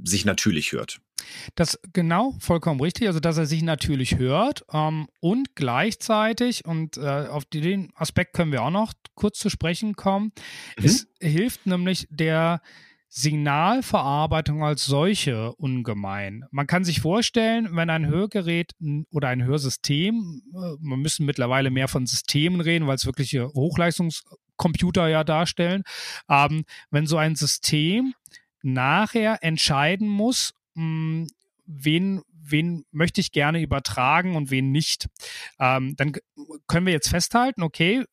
sich 0.04 0.26
natürlich 0.26 0.74
hört. 0.74 1.00
Das 1.56 1.80
genau 1.94 2.36
vollkommen 2.40 2.82
richtig, 2.82 3.08
also 3.08 3.20
dass 3.20 3.38
er 3.38 3.46
sich 3.46 3.64
natürlich 3.64 4.18
hört 4.18 4.66
ähm, 4.72 5.08
und 5.20 5.56
gleichzeitig, 5.56 6.66
und 6.66 6.98
äh, 6.98 7.28
auf 7.28 7.46
den 7.46 7.92
Aspekt 7.96 8.34
können 8.34 8.52
wir 8.52 8.64
auch 8.64 8.72
noch 8.72 8.94
kurz 9.16 9.40
zu 9.40 9.50
sprechen 9.50 9.96
kommen, 9.96 10.32
mhm. 10.78 10.86
es 10.86 11.08
hilft 11.20 11.66
nämlich 11.66 12.08
der 12.10 12.62
Signalverarbeitung 13.14 14.64
als 14.64 14.86
solche 14.86 15.52
ungemein. 15.56 16.46
Man 16.50 16.66
kann 16.66 16.86
sich 16.86 17.02
vorstellen, 17.02 17.76
wenn 17.76 17.90
ein 17.90 18.08
Hörgerät 18.08 18.72
oder 19.12 19.28
ein 19.28 19.44
Hörsystem, 19.44 20.42
äh, 20.54 20.58
wir 20.80 20.98
müssen 20.98 21.26
mittlerweile 21.26 21.72
mehr 21.72 21.90
von 21.90 22.06
Systemen 22.06 22.62
reden, 22.62 22.88
weil 22.88 22.96
es 22.96 23.06
wirkliche 23.06 23.50
Hochleistungscomputer 23.50 25.10
ja 25.10 25.26
darstellen, 25.26 25.84
ähm, 26.30 26.64
wenn 26.90 27.06
so 27.06 27.18
ein 27.18 27.36
System 27.36 28.14
nachher 28.62 29.44
entscheiden 29.44 30.08
muss, 30.08 30.54
mh, 30.76 30.84
hm, 30.84 31.28
wen, 31.66 32.22
wen 32.32 32.84
möchte 32.92 33.22
ich 33.22 33.32
gerne 33.32 33.62
übertragen 33.62 34.36
und 34.36 34.52
wen 34.52 34.72
nicht. 34.72 35.08
Ähm, 35.60 35.96
dann 35.96 36.14
können 36.68 36.86
wir 36.86 36.94
jetzt 36.94 37.10
festhalten, 37.10 37.64
okay, 37.64 38.04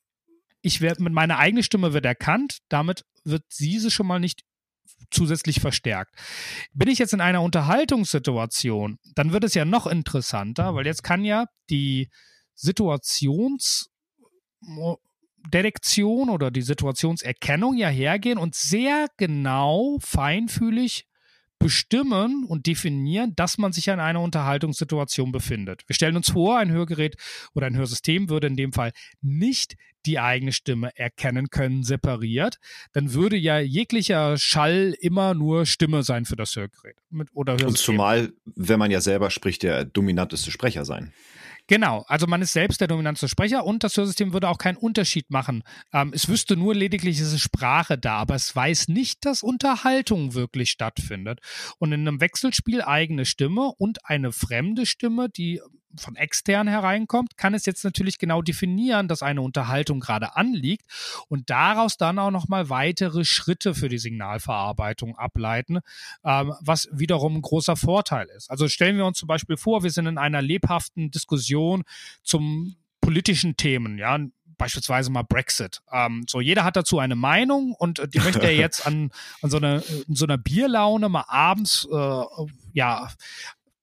ich 0.60 0.80
werde 0.80 1.02
mit 1.02 1.12
meiner 1.12 1.38
eigenen 1.38 1.62
Stimme 1.62 1.92
wird 1.92 2.04
erkannt, 2.04 2.58
damit 2.68 3.04
wird 3.24 3.42
diese 3.58 3.90
schon 3.90 4.06
mal 4.06 4.20
nicht 4.20 4.42
zusätzlich 5.10 5.60
verstärkt. 5.60 6.14
Bin 6.72 6.88
ich 6.88 6.98
jetzt 6.98 7.14
in 7.14 7.20
einer 7.20 7.42
Unterhaltungssituation, 7.42 8.98
dann 9.14 9.32
wird 9.32 9.44
es 9.44 9.54
ja 9.54 9.64
noch 9.64 9.86
interessanter, 9.86 10.74
weil 10.74 10.86
jetzt 10.86 11.02
kann 11.02 11.24
ja 11.24 11.46
die 11.70 12.08
Situations 12.54 13.88
Detektion 15.52 16.28
oder 16.30 16.50
die 16.50 16.62
Situationserkennung 16.62 17.76
ja 17.76 17.88
hergehen 17.88 18.38
und 18.38 18.54
sehr 18.54 19.06
genau, 19.16 19.98
feinfühlig 20.00 21.06
bestimmen 21.58 22.44
und 22.44 22.66
definieren, 22.66 23.34
dass 23.36 23.58
man 23.58 23.72
sich 23.72 23.88
in 23.88 24.00
einer 24.00 24.20
Unterhaltungssituation 24.20 25.32
befindet. 25.32 25.82
Wir 25.86 25.94
stellen 25.94 26.16
uns 26.16 26.30
vor, 26.30 26.58
ein 26.58 26.70
Hörgerät 26.70 27.16
oder 27.54 27.66
ein 27.66 27.76
Hörsystem 27.76 28.28
würde 28.28 28.46
in 28.46 28.56
dem 28.56 28.72
Fall 28.72 28.92
nicht 29.20 29.76
die 30.06 30.18
eigene 30.18 30.52
Stimme 30.52 30.90
erkennen 30.96 31.50
können, 31.50 31.82
separiert. 31.82 32.58
Dann 32.92 33.12
würde 33.12 33.36
ja 33.36 33.58
jeglicher 33.58 34.38
Schall 34.38 34.94
immer 35.00 35.34
nur 35.34 35.66
Stimme 35.66 36.02
sein 36.02 36.24
für 36.24 36.36
das 36.36 36.54
Hörgerät. 36.56 36.96
Mit, 37.10 37.28
oder 37.34 37.54
Hörsystem. 37.54 37.68
Und 37.68 37.78
zumal, 37.78 38.32
wenn 38.44 38.78
man 38.78 38.90
ja 38.90 39.00
selber 39.00 39.30
spricht, 39.30 39.62
der 39.62 39.84
dominanteste 39.84 40.50
Sprecher 40.50 40.84
sein. 40.84 41.12
Genau, 41.68 42.02
also 42.08 42.26
man 42.26 42.40
ist 42.40 42.54
selbst 42.54 42.80
der 42.80 42.88
dominante 42.88 43.28
Sprecher 43.28 43.62
und 43.64 43.84
das 43.84 43.94
Hörsystem 43.94 44.32
würde 44.32 44.48
auch 44.48 44.56
keinen 44.56 44.78
Unterschied 44.78 45.30
machen. 45.30 45.62
Ähm, 45.92 46.12
es 46.14 46.26
wüsste 46.26 46.56
nur 46.56 46.74
lediglich, 46.74 47.20
es 47.20 47.34
ist 47.34 47.42
Sprache 47.42 47.98
da, 47.98 48.16
aber 48.16 48.34
es 48.34 48.56
weiß 48.56 48.88
nicht, 48.88 49.26
dass 49.26 49.42
Unterhaltung 49.42 50.32
wirklich 50.32 50.70
stattfindet. 50.70 51.40
Und 51.78 51.92
in 51.92 52.08
einem 52.08 52.22
Wechselspiel 52.22 52.80
eigene 52.80 53.26
Stimme 53.26 53.72
und 53.76 53.98
eine 54.06 54.32
fremde 54.32 54.86
Stimme, 54.86 55.28
die 55.28 55.60
von 55.96 56.16
extern 56.16 56.68
hereinkommt, 56.68 57.36
kann 57.36 57.54
es 57.54 57.66
jetzt 57.66 57.84
natürlich 57.84 58.18
genau 58.18 58.42
definieren, 58.42 59.08
dass 59.08 59.22
eine 59.22 59.42
Unterhaltung 59.42 60.00
gerade 60.00 60.36
anliegt 60.36 60.84
und 61.28 61.50
daraus 61.50 61.96
dann 61.96 62.18
auch 62.18 62.30
nochmal 62.30 62.68
weitere 62.68 63.24
Schritte 63.24 63.74
für 63.74 63.88
die 63.88 63.98
Signalverarbeitung 63.98 65.16
ableiten, 65.16 65.80
ähm, 66.24 66.54
was 66.60 66.88
wiederum 66.92 67.36
ein 67.36 67.42
großer 67.42 67.76
Vorteil 67.76 68.28
ist. 68.36 68.50
Also 68.50 68.68
stellen 68.68 68.96
wir 68.96 69.06
uns 69.06 69.18
zum 69.18 69.28
Beispiel 69.28 69.56
vor, 69.56 69.82
wir 69.82 69.90
sind 69.90 70.06
in 70.06 70.18
einer 70.18 70.42
lebhaften 70.42 71.10
Diskussion 71.10 71.84
zum 72.22 72.76
politischen 73.00 73.56
Themen, 73.56 73.98
ja, 73.98 74.18
beispielsweise 74.58 75.10
mal 75.10 75.22
Brexit. 75.22 75.80
Ähm, 75.90 76.24
so, 76.28 76.40
jeder 76.40 76.64
hat 76.64 76.76
dazu 76.76 76.98
eine 76.98 77.14
Meinung 77.14 77.74
und 77.78 78.02
die 78.12 78.18
möchte 78.18 78.42
er 78.42 78.54
jetzt 78.54 78.86
an, 78.86 79.10
an 79.40 79.50
so, 79.50 79.56
einer, 79.56 79.82
so 80.08 80.26
einer 80.26 80.36
Bierlaune 80.36 81.08
mal 81.08 81.24
abends 81.28 81.88
äh, 81.90 82.22
ja 82.72 83.08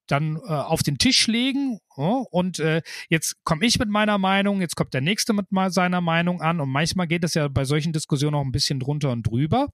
dann 0.07 0.37
äh, 0.37 0.51
auf 0.51 0.83
den 0.83 0.97
Tisch 0.97 1.27
legen. 1.27 1.79
Oh, 1.95 2.25
und 2.29 2.59
äh, 2.59 2.81
jetzt 3.09 3.35
komme 3.43 3.65
ich 3.65 3.79
mit 3.79 3.89
meiner 3.89 4.17
Meinung, 4.17 4.61
jetzt 4.61 4.75
kommt 4.75 4.93
der 4.93 5.01
nächste 5.01 5.33
mit 5.33 5.51
mal 5.51 5.71
seiner 5.71 6.01
Meinung 6.01 6.41
an. 6.41 6.59
Und 6.59 6.69
manchmal 6.69 7.07
geht 7.07 7.23
es 7.23 7.33
ja 7.33 7.47
bei 7.47 7.65
solchen 7.65 7.93
Diskussionen 7.93 8.35
auch 8.35 8.43
ein 8.43 8.51
bisschen 8.51 8.79
drunter 8.79 9.11
und 9.11 9.23
drüber. 9.23 9.69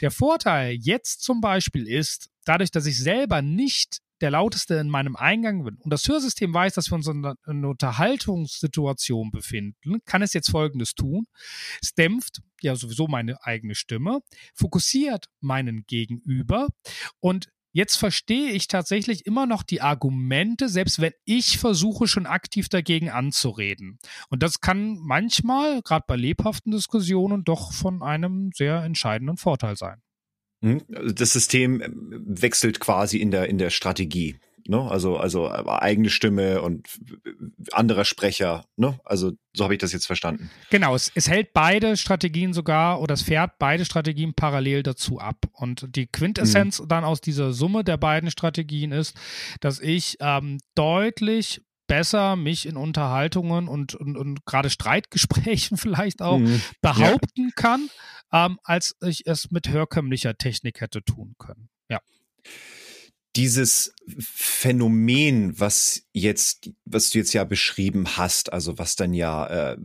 Der 0.00 0.10
Vorteil 0.10 0.76
jetzt 0.80 1.22
zum 1.22 1.40
Beispiel 1.40 1.88
ist, 1.88 2.30
dadurch, 2.44 2.70
dass 2.70 2.86
ich 2.86 2.98
selber 2.98 3.42
nicht 3.42 4.00
der 4.22 4.30
lauteste 4.30 4.76
in 4.76 4.88
meinem 4.88 5.16
Eingang 5.16 5.64
bin 5.64 5.76
und 5.80 5.90
das 5.90 6.06
Hörsystem 6.06 6.54
weiß, 6.54 6.74
dass 6.74 6.90
wir 6.90 6.94
uns 6.94 7.08
in 7.08 7.26
einer 7.26 7.68
Unterhaltungssituation 7.68 9.32
befinden, 9.32 9.98
kann 10.04 10.22
es 10.22 10.32
jetzt 10.32 10.48
Folgendes 10.50 10.94
tun. 10.94 11.26
Es 11.82 11.92
dämpft 11.94 12.40
ja 12.60 12.76
sowieso 12.76 13.08
meine 13.08 13.44
eigene 13.44 13.74
Stimme, 13.74 14.20
fokussiert 14.54 15.26
meinen 15.40 15.84
Gegenüber 15.86 16.68
und 17.18 17.48
Jetzt 17.72 17.96
verstehe 17.96 18.50
ich 18.50 18.68
tatsächlich 18.68 19.24
immer 19.26 19.46
noch 19.46 19.62
die 19.62 19.80
Argumente, 19.80 20.68
selbst 20.68 21.00
wenn 21.00 21.12
ich 21.24 21.58
versuche, 21.58 22.06
schon 22.06 22.26
aktiv 22.26 22.68
dagegen 22.68 23.08
anzureden. 23.08 23.98
Und 24.28 24.42
das 24.42 24.60
kann 24.60 24.98
manchmal, 25.00 25.80
gerade 25.82 26.04
bei 26.06 26.16
lebhaften 26.16 26.72
Diskussionen, 26.72 27.44
doch 27.44 27.72
von 27.72 28.02
einem 28.02 28.50
sehr 28.54 28.82
entscheidenden 28.82 29.38
Vorteil 29.38 29.76
sein. 29.76 30.02
Hm? 30.62 30.82
Das 31.14 31.32
System 31.32 31.80
äh, 31.80 31.90
wechselt 31.92 32.78
quasi 32.78 33.18
in 33.18 33.30
der, 33.30 33.48
in 33.48 33.58
der 33.58 33.70
Strategie. 33.70 34.36
Ne? 34.66 34.80
Also, 34.90 35.16
also 35.16 35.50
eigene 35.50 36.10
Stimme 36.10 36.62
und 36.62 36.88
anderer 37.72 38.04
Sprecher. 38.04 38.64
Ne? 38.76 38.98
Also 39.04 39.32
so 39.54 39.64
habe 39.64 39.74
ich 39.74 39.80
das 39.80 39.92
jetzt 39.92 40.06
verstanden. 40.06 40.50
Genau, 40.70 40.94
es, 40.94 41.10
es 41.14 41.28
hält 41.28 41.52
beide 41.52 41.96
Strategien 41.96 42.52
sogar 42.52 43.00
oder 43.00 43.14
es 43.14 43.22
fährt 43.22 43.58
beide 43.58 43.84
Strategien 43.84 44.34
parallel 44.34 44.82
dazu 44.82 45.18
ab. 45.18 45.46
Und 45.52 45.86
die 45.96 46.06
Quintessenz 46.06 46.80
mhm. 46.80 46.88
dann 46.88 47.04
aus 47.04 47.20
dieser 47.20 47.52
Summe 47.52 47.84
der 47.84 47.96
beiden 47.96 48.30
Strategien 48.30 48.92
ist, 48.92 49.16
dass 49.60 49.80
ich 49.80 50.16
ähm, 50.20 50.58
deutlich 50.74 51.62
besser 51.86 52.36
mich 52.36 52.66
in 52.66 52.76
Unterhaltungen 52.76 53.68
und, 53.68 53.94
und, 53.94 54.16
und 54.16 54.46
gerade 54.46 54.70
Streitgesprächen 54.70 55.76
vielleicht 55.78 56.22
auch 56.22 56.38
mhm. 56.38 56.62
behaupten 56.80 57.48
ja. 57.48 57.54
kann, 57.54 57.90
ähm, 58.32 58.58
als 58.64 58.96
ich 59.02 59.26
es 59.26 59.50
mit 59.50 59.68
herkömmlicher 59.68 60.36
Technik 60.36 60.80
hätte 60.80 61.02
tun 61.02 61.34
können. 61.38 61.68
Ja 61.90 62.00
dieses 63.36 63.94
Phänomen, 64.18 65.58
was 65.58 66.06
jetzt, 66.12 66.70
was 66.84 67.10
du 67.10 67.18
jetzt 67.18 67.32
ja 67.32 67.44
beschrieben 67.44 68.16
hast, 68.16 68.52
also 68.52 68.78
was 68.78 68.96
dann 68.96 69.14
ja 69.14 69.72
äh, 69.72 69.76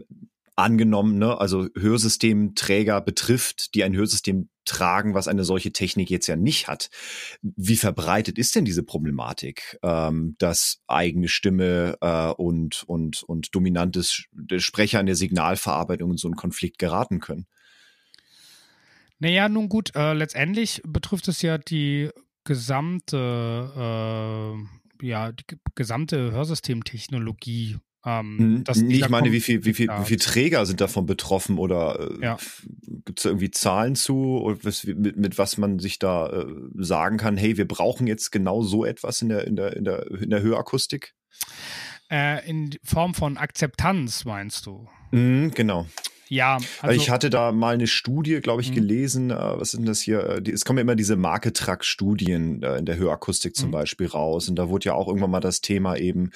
angenommen, 0.57 1.19
ne, 1.19 1.39
also 1.39 1.67
Hörsystemträger 1.75 2.99
betrifft, 3.01 3.75
die 3.75 3.83
ein 3.83 3.95
Hörsystem 3.95 4.49
tragen, 4.65 5.13
was 5.13 5.27
eine 5.27 5.43
solche 5.43 5.71
Technik 5.71 6.09
jetzt 6.09 6.27
ja 6.27 6.35
nicht 6.35 6.67
hat. 6.67 6.89
Wie 7.41 7.77
verbreitet 7.77 8.37
ist 8.37 8.55
denn 8.55 8.65
diese 8.65 8.83
Problematik, 8.83 9.77
ähm, 9.83 10.35
dass 10.39 10.81
eigene 10.87 11.29
Stimme 11.29 11.97
äh, 12.01 12.31
und, 12.31 12.83
und, 12.87 13.23
und 13.23 13.55
dominantes 13.55 14.25
Sprecher 14.57 14.99
in 14.99 15.05
der 15.05 15.15
Signalverarbeitung 15.15 16.11
in 16.11 16.17
so 16.17 16.27
einen 16.27 16.35
Konflikt 16.35 16.79
geraten 16.79 17.19
können? 17.19 17.45
Naja, 19.19 19.47
nun 19.49 19.69
gut, 19.69 19.95
äh, 19.95 20.13
letztendlich 20.13 20.81
betrifft 20.85 21.27
es 21.27 21.41
ja 21.41 21.57
die 21.57 22.09
gesamte, 22.47 23.71
äh, 25.01 25.05
ja, 25.05 25.31
die 25.31 25.43
gesamte 25.75 26.31
Hörsystemtechnologie 26.31 27.77
ähm, 28.07 28.63
hm, 28.65 28.89
ich 28.89 29.09
meine, 29.09 29.33
wie 29.33 29.41
viel, 29.41 29.65
wie 29.65 29.73
viel, 29.73 29.89
wie 29.89 30.05
viel 30.05 30.17
Träger 30.17 30.65
sind 30.65 30.79
davon 30.79 31.05
betroffen 31.05 31.57
oder 31.57 31.99
äh, 31.99 32.23
ja. 32.23 32.37
gibt 33.05 33.19
es 33.19 33.23
da 33.23 33.29
irgendwie 33.29 33.51
Zahlen 33.51 33.95
zu, 33.95 34.39
oder 34.39 34.57
was, 34.63 34.85
mit, 34.85 35.17
mit 35.17 35.37
was 35.37 35.57
man 35.57 35.79
sich 35.79 35.99
da 35.99 36.29
äh, 36.29 36.45
sagen 36.75 37.17
kann, 37.17 37.35
hey, 37.35 37.57
wir 37.57 37.67
brauchen 37.67 38.07
jetzt 38.07 38.31
genau 38.31 38.61
so 38.61 38.85
etwas 38.85 39.21
in 39.21 39.29
der, 39.29 39.45
in 39.45 39.57
der, 39.57 39.75
in 39.75 39.83
der, 39.83 40.09
in 40.09 40.29
der 40.29 40.41
Hörakustik? 40.41 41.15
Äh, 42.09 42.47
in 42.49 42.77
Form 42.81 43.13
von 43.13 43.35
Akzeptanz, 43.35 44.23
meinst 44.23 44.67
du? 44.67 44.87
Mhm, 45.11 45.51
genau. 45.53 45.85
Ja, 46.29 46.57
also 46.81 47.01
ich 47.01 47.09
hatte 47.09 47.29
da 47.29 47.51
mal 47.51 47.73
eine 47.73 47.87
Studie, 47.87 48.39
glaube 48.41 48.61
ich, 48.61 48.71
mhm. 48.71 48.75
gelesen. 48.75 49.31
Äh, 49.31 49.35
was 49.35 49.71
sind 49.71 49.85
das 49.85 50.01
hier? 50.01 50.41
Äh, 50.45 50.51
es 50.51 50.65
kommen 50.65 50.77
ja 50.77 50.81
immer 50.81 50.95
diese 50.95 51.15
Marketrack-Studien 51.15 52.63
äh, 52.63 52.77
in 52.77 52.85
der 52.85 52.97
Hörakustik 52.97 53.55
zum 53.55 53.69
mhm. 53.69 53.73
Beispiel 53.73 54.07
raus. 54.07 54.49
Und 54.49 54.55
da 54.55 54.69
wurde 54.69 54.85
ja 54.85 54.93
auch 54.93 55.07
irgendwann 55.07 55.31
mal 55.31 55.39
das 55.39 55.61
Thema 55.61 55.95
eben 55.95 56.31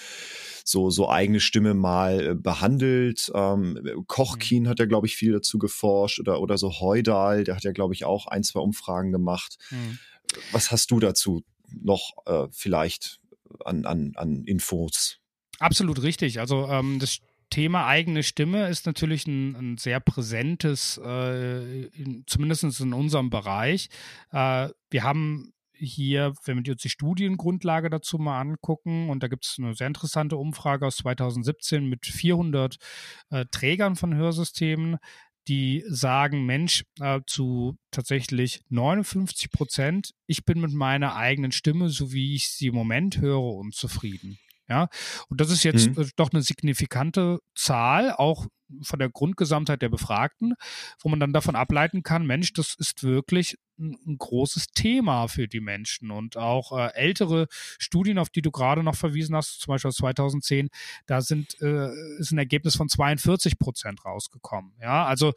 so, 0.64 0.90
so 0.90 1.10
eigene 1.10 1.40
Stimme 1.40 1.74
mal 1.74 2.36
behandelt. 2.36 3.32
Ähm, 3.34 4.04
Kochkin 4.08 4.64
mhm. 4.64 4.68
hat 4.70 4.80
ja, 4.80 4.86
glaube 4.86 5.08
ich, 5.08 5.16
viel 5.16 5.34
dazu 5.34 5.58
geforscht 5.60 6.20
oder, 6.20 6.42
oder 6.42 6.58
so 6.58 6.80
Heudal, 6.80 7.44
der 7.44 7.56
hat 7.56 7.64
ja, 7.64 7.72
glaube 7.72 7.94
ich, 7.94 8.06
auch 8.06 8.28
ein, 8.28 8.44
zwei 8.44 8.60
Umfragen 8.60 9.12
gemacht. 9.12 9.58
Mhm. 9.70 10.00
Was 10.52 10.72
hast 10.72 10.92
du 10.92 11.00
dazu 11.00 11.44
noch 11.68 12.14
äh, 12.26 12.48
vielleicht 12.52 13.20
an, 13.66 13.86
an, 13.86 14.14
an 14.16 14.44
Infos? 14.46 15.18
Absolut 15.60 16.02
richtig. 16.02 16.40
Also 16.40 16.68
ähm, 16.68 17.00
das 17.00 17.20
Thema 17.52 17.86
eigene 17.86 18.24
Stimme 18.24 18.68
ist 18.68 18.88
natürlich 18.88 19.28
ein, 19.28 19.56
ein 19.56 19.78
sehr 19.78 20.00
präsentes, 20.00 21.00
äh, 21.04 21.84
in, 21.90 22.24
zumindest 22.26 22.82
in 22.82 22.94
unserem 22.94 23.30
Bereich. 23.30 23.90
Äh, 24.32 24.70
wir 24.90 25.04
haben 25.04 25.54
hier, 25.74 26.34
wenn 26.46 26.66
wir 26.66 26.74
uns 26.74 26.82
die 26.82 26.90
Studiengrundlage 26.90 27.90
dazu 27.90 28.18
mal 28.18 28.40
angucken, 28.40 29.10
und 29.10 29.22
da 29.22 29.28
gibt 29.28 29.46
es 29.46 29.58
eine 29.60 29.76
sehr 29.76 29.88
interessante 29.88 30.38
Umfrage 30.38 30.86
aus 30.86 30.98
2017 30.98 31.86
mit 31.86 32.06
400 32.06 32.78
äh, 33.30 33.46
Trägern 33.52 33.96
von 33.96 34.16
Hörsystemen, 34.16 34.98
die 35.48 35.84
sagen, 35.88 36.46
Mensch, 36.46 36.84
äh, 37.00 37.20
zu 37.26 37.78
tatsächlich 37.92 38.62
59 38.70 39.52
Prozent, 39.52 40.12
ich 40.28 40.46
bin 40.46 40.62
mit 40.62 40.72
meiner 40.72 41.16
eigenen 41.16 41.52
Stimme, 41.52 41.90
so 41.90 42.14
wie 42.14 42.36
ich 42.36 42.50
sie 42.50 42.68
im 42.68 42.76
Moment 42.76 43.20
höre, 43.20 43.56
unzufrieden. 43.56 44.38
Ja, 44.72 44.88
und 45.28 45.42
das 45.42 45.52
ist 45.52 45.66
jetzt 45.66 45.90
mhm. 45.90 46.02
Äh, 46.02 46.08
doch 46.16 46.32
eine 46.32 46.42
signifikante 46.42 47.40
Zahl, 47.56 48.14
auch 48.14 48.48
von 48.84 49.00
der 49.00 49.10
Grundgesamtheit 49.10 49.82
der 49.82 49.90
Befragten, 49.90 50.54
wo 51.02 51.10
man 51.10 51.20
dann 51.20 51.34
davon 51.34 51.58
ableiten 51.58 52.04
kann, 52.04 52.26
Mensch, 52.26 52.54
das 52.54 52.74
ist 52.76 53.04
wirklich 53.04 53.58
ein, 53.78 53.98
ein 54.08 54.18
großes 54.18 54.68
Thema 54.68 55.28
für 55.28 55.50
die 55.50 55.60
Menschen. 55.60 56.10
Und 56.10 56.38
auch 56.38 56.72
äh, 56.72 56.94
ältere 56.94 57.48
Studien, 57.80 58.18
auf 58.18 58.30
die 58.30 58.42
du 58.42 58.50
gerade 58.50 58.82
noch 58.82 58.96
verwiesen 58.96 59.36
hast, 59.36 59.60
zum 59.60 59.74
Beispiel 59.74 59.90
aus 59.90 59.98
2010, 59.98 60.70
da 61.06 61.20
sind, 61.20 61.60
äh, 61.60 61.90
ist 62.18 62.32
ein 62.32 62.38
Ergebnis 62.38 62.78
von 62.78 62.88
42 62.88 63.60
Prozent 63.60 64.06
rausgekommen. 64.06 64.72
Ja, 64.80 65.04
also 65.04 65.34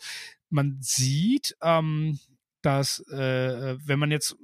man 0.49 0.79
sieht, 0.81 1.57
ähm, 1.61 2.21
dass 2.63 3.01
äh, 3.09 3.77
wenn 3.85 3.99
man 3.99 4.13
jetzt 4.13 4.37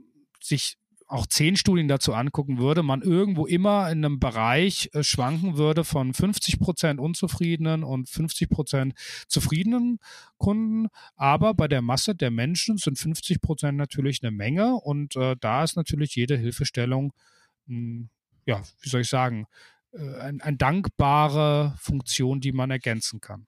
sich 0.43 0.80
auch 1.11 1.27
zehn 1.27 1.57
Studien 1.57 1.89
dazu 1.89 2.15
angucken 2.15 2.59
würde, 2.59 2.83
man 2.83 3.03
irgendwo 3.03 3.47
immer 3.47 3.91
in 3.91 4.05
einem 4.05 4.21
Bereich 4.21 4.91
äh, 4.93 5.03
schwanken 5.03 5.57
würde 5.57 5.83
von 5.85 6.15
50 6.15 6.61
Prozent 6.61 7.01
unzufriedenen 7.01 7.83
und 7.83 8.09
50 8.09 8.49
Prozent 8.49 8.95
zufriedenen 9.27 9.99
Kunden. 10.39 10.89
Aber 11.17 11.55
bei 11.55 11.67
der 11.67 11.83
Masse 11.83 12.15
der 12.15 12.31
Menschen 12.31 12.79
sind 12.79 12.99
50 12.99 13.41
Prozent 13.41 13.77
natürlich 13.77 14.23
eine 14.23 14.31
Menge 14.31 14.75
und 14.75 15.17
äh, 15.17 15.37
da 15.41 15.65
ist 15.65 15.77
natürlich 15.77 16.15
jede 16.15 16.37
Hilfestellung, 16.37 17.13
mh, 17.67 17.77
hm, 17.77 18.11
ja, 18.47 18.63
wie 18.81 18.89
soll 18.89 19.03
ich 19.03 19.09
sagen, 19.09 19.47
äh, 19.93 20.21
ein, 20.21 20.41
eine 20.41 20.57
dankbare 20.57 21.75
Funktion, 21.79 22.41
die 22.41 22.53
man 22.53 22.71
ergänzen 22.71 23.21
kann. 23.21 23.47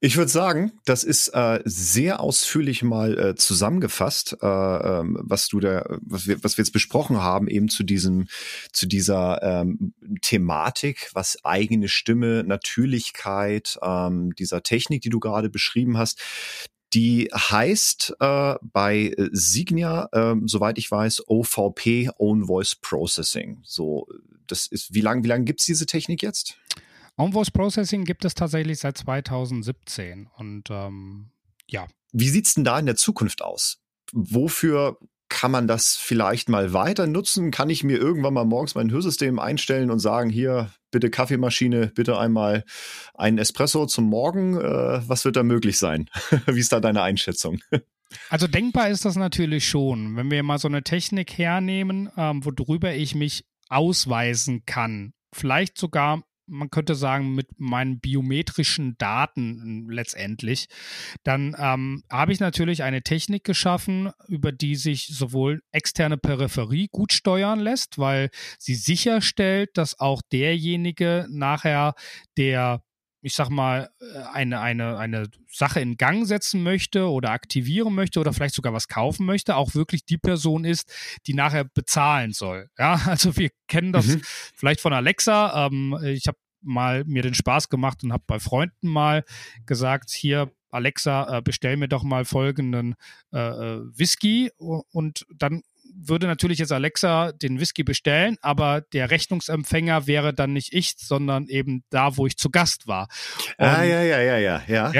Ich 0.00 0.16
würde 0.16 0.30
sagen, 0.30 0.72
das 0.84 1.04
ist 1.04 1.28
äh, 1.28 1.60
sehr 1.64 2.20
ausführlich 2.20 2.82
mal 2.82 3.18
äh, 3.18 3.34
zusammengefasst, 3.36 4.36
äh, 4.42 4.46
ähm, 4.46 5.18
was 5.20 5.48
du 5.48 5.60
da, 5.60 5.98
was 6.02 6.26
wir, 6.26 6.42
was 6.42 6.56
wir 6.58 6.64
jetzt 6.64 6.72
besprochen 6.72 7.18
haben, 7.18 7.48
eben 7.48 7.68
zu 7.68 7.84
diesem, 7.84 8.26
zu 8.72 8.86
dieser 8.86 9.42
ähm, 9.42 9.94
Thematik, 10.20 11.10
was 11.14 11.42
eigene 11.44 11.88
Stimme, 11.88 12.44
Natürlichkeit, 12.44 13.78
ähm, 13.82 14.34
dieser 14.34 14.62
Technik, 14.62 15.02
die 15.02 15.10
du 15.10 15.20
gerade 15.20 15.48
beschrieben 15.48 15.96
hast. 15.96 16.20
Die 16.92 17.28
heißt 17.34 18.16
äh, 18.20 18.54
bei 18.62 19.14
Signia, 19.32 20.08
äh, 20.12 20.34
soweit 20.44 20.78
ich 20.78 20.90
weiß, 20.90 21.28
OVP 21.28 22.10
Own 22.18 22.44
Voice 22.46 22.76
Processing. 22.76 23.60
So, 23.64 24.06
das 24.46 24.66
ist, 24.66 24.94
wie 24.94 25.00
lange, 25.00 25.24
wie 25.24 25.28
lange 25.28 25.44
gibt's 25.44 25.66
diese 25.66 25.86
Technik 25.86 26.22
jetzt? 26.22 26.56
On-Voice 27.16 27.50
Processing 27.50 28.04
gibt 28.04 28.24
es 28.24 28.34
tatsächlich 28.34 28.80
seit 28.80 28.98
2017 28.98 30.28
und 30.36 30.68
ähm, 30.70 31.30
ja. 31.68 31.86
Wie 32.12 32.28
sieht 32.28 32.46
es 32.46 32.54
denn 32.54 32.64
da 32.64 32.78
in 32.78 32.86
der 32.86 32.96
Zukunft 32.96 33.42
aus? 33.42 33.78
Wofür 34.12 34.98
kann 35.28 35.50
man 35.50 35.66
das 35.66 35.96
vielleicht 35.96 36.48
mal 36.48 36.72
weiter 36.72 37.06
nutzen? 37.06 37.50
Kann 37.50 37.70
ich 37.70 37.82
mir 37.82 37.98
irgendwann 37.98 38.34
mal 38.34 38.44
morgens 38.44 38.74
mein 38.74 38.90
Hörsystem 38.90 39.38
einstellen 39.38 39.90
und 39.90 39.98
sagen, 39.98 40.30
hier, 40.30 40.70
bitte 40.90 41.10
Kaffeemaschine, 41.10 41.88
bitte 41.88 42.18
einmal 42.18 42.64
einen 43.14 43.38
Espresso 43.38 43.86
zum 43.86 44.04
Morgen? 44.04 44.56
Äh, 44.60 45.08
was 45.08 45.24
wird 45.24 45.36
da 45.36 45.42
möglich 45.42 45.78
sein? 45.78 46.08
Wie 46.46 46.60
ist 46.60 46.72
da 46.72 46.80
deine 46.80 47.02
Einschätzung? 47.02 47.60
Also 48.28 48.46
denkbar 48.46 48.90
ist 48.90 49.04
das 49.04 49.16
natürlich 49.16 49.68
schon. 49.68 50.16
Wenn 50.16 50.30
wir 50.30 50.42
mal 50.42 50.58
so 50.58 50.68
eine 50.68 50.82
Technik 50.82 51.36
hernehmen, 51.36 52.10
ähm, 52.16 52.44
worüber 52.44 52.94
ich 52.94 53.14
mich 53.14 53.44
ausweisen 53.68 54.64
kann, 54.66 55.14
vielleicht 55.32 55.78
sogar 55.78 56.22
man 56.46 56.70
könnte 56.70 56.94
sagen, 56.94 57.34
mit 57.34 57.48
meinen 57.58 58.00
biometrischen 58.00 58.96
Daten 58.98 59.88
letztendlich, 59.88 60.66
dann 61.22 61.56
ähm, 61.58 62.02
habe 62.10 62.32
ich 62.32 62.40
natürlich 62.40 62.82
eine 62.82 63.02
Technik 63.02 63.44
geschaffen, 63.44 64.10
über 64.28 64.52
die 64.52 64.76
sich 64.76 65.06
sowohl 65.06 65.62
externe 65.72 66.16
Peripherie 66.16 66.88
gut 66.90 67.12
steuern 67.12 67.60
lässt, 67.60 67.98
weil 67.98 68.30
sie 68.58 68.74
sicherstellt, 68.74 69.70
dass 69.74 70.00
auch 70.00 70.22
derjenige 70.32 71.26
nachher, 71.30 71.94
der 72.36 72.82
ich 73.24 73.34
sag 73.34 73.48
mal, 73.48 73.88
äh, 74.00 74.18
eine, 74.34 74.60
eine, 74.60 74.98
eine 74.98 75.30
Sache 75.50 75.80
in 75.80 75.96
Gang 75.96 76.26
setzen 76.26 76.62
möchte 76.62 77.08
oder 77.08 77.30
aktivieren 77.30 77.94
möchte 77.94 78.20
oder 78.20 78.34
vielleicht 78.34 78.54
sogar 78.54 78.74
was 78.74 78.86
kaufen 78.86 79.24
möchte, 79.24 79.56
auch 79.56 79.74
wirklich 79.74 80.04
die 80.04 80.18
Person 80.18 80.66
ist, 80.66 80.92
die 81.26 81.32
nachher 81.32 81.64
bezahlen 81.64 82.32
soll. 82.32 82.68
Ja, 82.78 83.00
also 83.06 83.36
wir 83.38 83.48
kennen 83.66 83.92
das 83.92 84.06
mhm. 84.08 84.20
vielleicht 84.54 84.82
von 84.82 84.92
Alexa. 84.92 85.66
Ähm, 85.66 85.98
ich 86.04 86.28
habe 86.28 86.36
mal 86.60 87.04
mir 87.04 87.22
den 87.22 87.34
Spaß 87.34 87.70
gemacht 87.70 88.04
und 88.04 88.12
habe 88.12 88.24
bei 88.26 88.38
Freunden 88.38 88.88
mal 88.88 89.24
gesagt, 89.64 90.10
hier 90.10 90.52
Alexa, 90.70 91.38
äh, 91.38 91.42
bestell 91.42 91.78
mir 91.78 91.88
doch 91.88 92.02
mal 92.02 92.26
folgenden 92.26 92.94
äh, 93.32 93.38
äh 93.38 93.80
Whisky 93.96 94.50
und 94.58 95.24
dann 95.34 95.62
würde 95.96 96.26
natürlich 96.26 96.58
jetzt 96.58 96.72
Alexa 96.72 97.32
den 97.32 97.60
Whisky 97.60 97.84
bestellen, 97.84 98.36
aber 98.42 98.80
der 98.80 99.10
Rechnungsempfänger 99.10 100.06
wäre 100.06 100.34
dann 100.34 100.52
nicht 100.52 100.72
ich, 100.72 100.94
sondern 100.98 101.46
eben 101.48 101.84
da, 101.90 102.16
wo 102.16 102.26
ich 102.26 102.36
zu 102.36 102.50
Gast 102.50 102.86
war. 102.86 103.08
Ah, 103.58 103.74
und, 103.74 103.78
ah, 103.78 103.84
ja, 103.84 104.02
ja, 104.02 104.20
ja, 104.20 104.38
ja, 104.38 104.62
ja. 104.66 104.92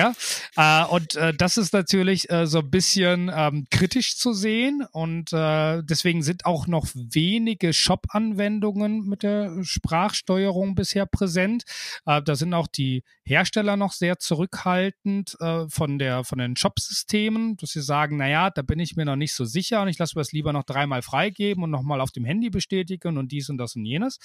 Ja, 0.56 0.84
äh, 0.84 0.86
und 0.88 1.16
äh, 1.16 1.34
das 1.34 1.56
ist 1.56 1.72
natürlich 1.72 2.30
äh, 2.30 2.46
so 2.46 2.60
ein 2.60 2.70
bisschen 2.70 3.30
ähm, 3.34 3.66
kritisch 3.70 4.16
zu 4.16 4.32
sehen 4.32 4.84
und 4.92 5.32
äh, 5.32 5.82
deswegen 5.82 6.22
sind 6.22 6.46
auch 6.46 6.66
noch 6.66 6.86
wenige 6.94 7.72
Shop-Anwendungen 7.72 9.06
mit 9.06 9.22
der 9.22 9.62
Sprachsteuerung 9.62 10.74
bisher 10.74 11.06
präsent. 11.06 11.64
Äh, 12.06 12.22
da 12.22 12.34
sind 12.34 12.54
auch 12.54 12.66
die 12.66 13.02
Hersteller 13.24 13.76
noch 13.76 13.92
sehr 13.92 14.18
zurückhaltend 14.18 15.36
äh, 15.40 15.68
von 15.68 15.98
der 15.98 16.24
von 16.24 16.38
den 16.38 16.56
Shop-Systemen, 16.56 17.56
dass 17.56 17.70
sie 17.70 17.82
sagen, 17.82 18.16
naja, 18.16 18.50
da 18.50 18.62
bin 18.62 18.78
ich 18.78 18.96
mir 18.96 19.04
noch 19.04 19.16
nicht 19.16 19.34
so 19.34 19.44
sicher 19.44 19.82
und 19.82 19.88
ich 19.88 19.98
lasse 19.98 20.16
mir 20.16 20.20
das 20.20 20.32
lieber 20.32 20.52
noch 20.52 20.64
drei 20.64 20.83
dreimal 20.84 21.02
freigeben 21.02 21.64
und 21.64 21.70
nochmal 21.70 22.00
auf 22.00 22.12
dem 22.12 22.24
Handy 22.24 22.50
bestätigen 22.50 23.16
und 23.18 23.32
dies 23.32 23.48
und 23.48 23.58
das 23.58 23.74
und 23.76 23.84
jenes. 23.84 24.18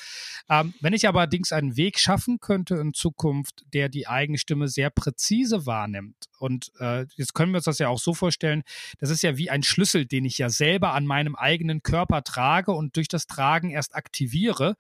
Ähm, 0.50 0.74
wenn 0.82 0.94
ich 0.94 1.08
allerdings 1.08 1.52
einen 1.52 1.78
Weg 1.78 2.00
schaffen 2.00 2.40
könnte 2.40 2.76
in 2.76 2.94
Zukunft, 2.94 3.64
der 3.74 3.90
die 3.90 4.08
eigene 4.08 4.38
Stimme 4.38 4.68
sehr 4.68 4.90
präzise 4.90 5.66
wahrnimmt, 5.66 6.28
und 6.40 6.72
äh, 6.80 7.06
jetzt 7.16 7.34
können 7.34 7.52
wir 7.52 7.58
uns 7.58 7.66
das 7.66 7.80
ja 7.80 7.90
auch 7.90 8.00
so 8.00 8.14
vorstellen, 8.14 8.64
das 9.00 9.10
ist 9.10 9.24
ja 9.24 9.38
wie 9.38 9.50
ein 9.50 9.64
Schlüssel, 9.64 10.06
den 10.06 10.26
ich 10.26 10.38
ja 10.38 10.50
selber 10.50 10.94
an 10.94 11.06
meinem 11.06 11.36
eigenen 11.36 11.82
Körper 11.84 12.24
trage 12.24 12.72
und 12.72 12.96
durch 12.96 13.08
das 13.08 13.28
Tragen 13.28 13.72
erst 13.72 13.96
aktiviere, 13.96 14.76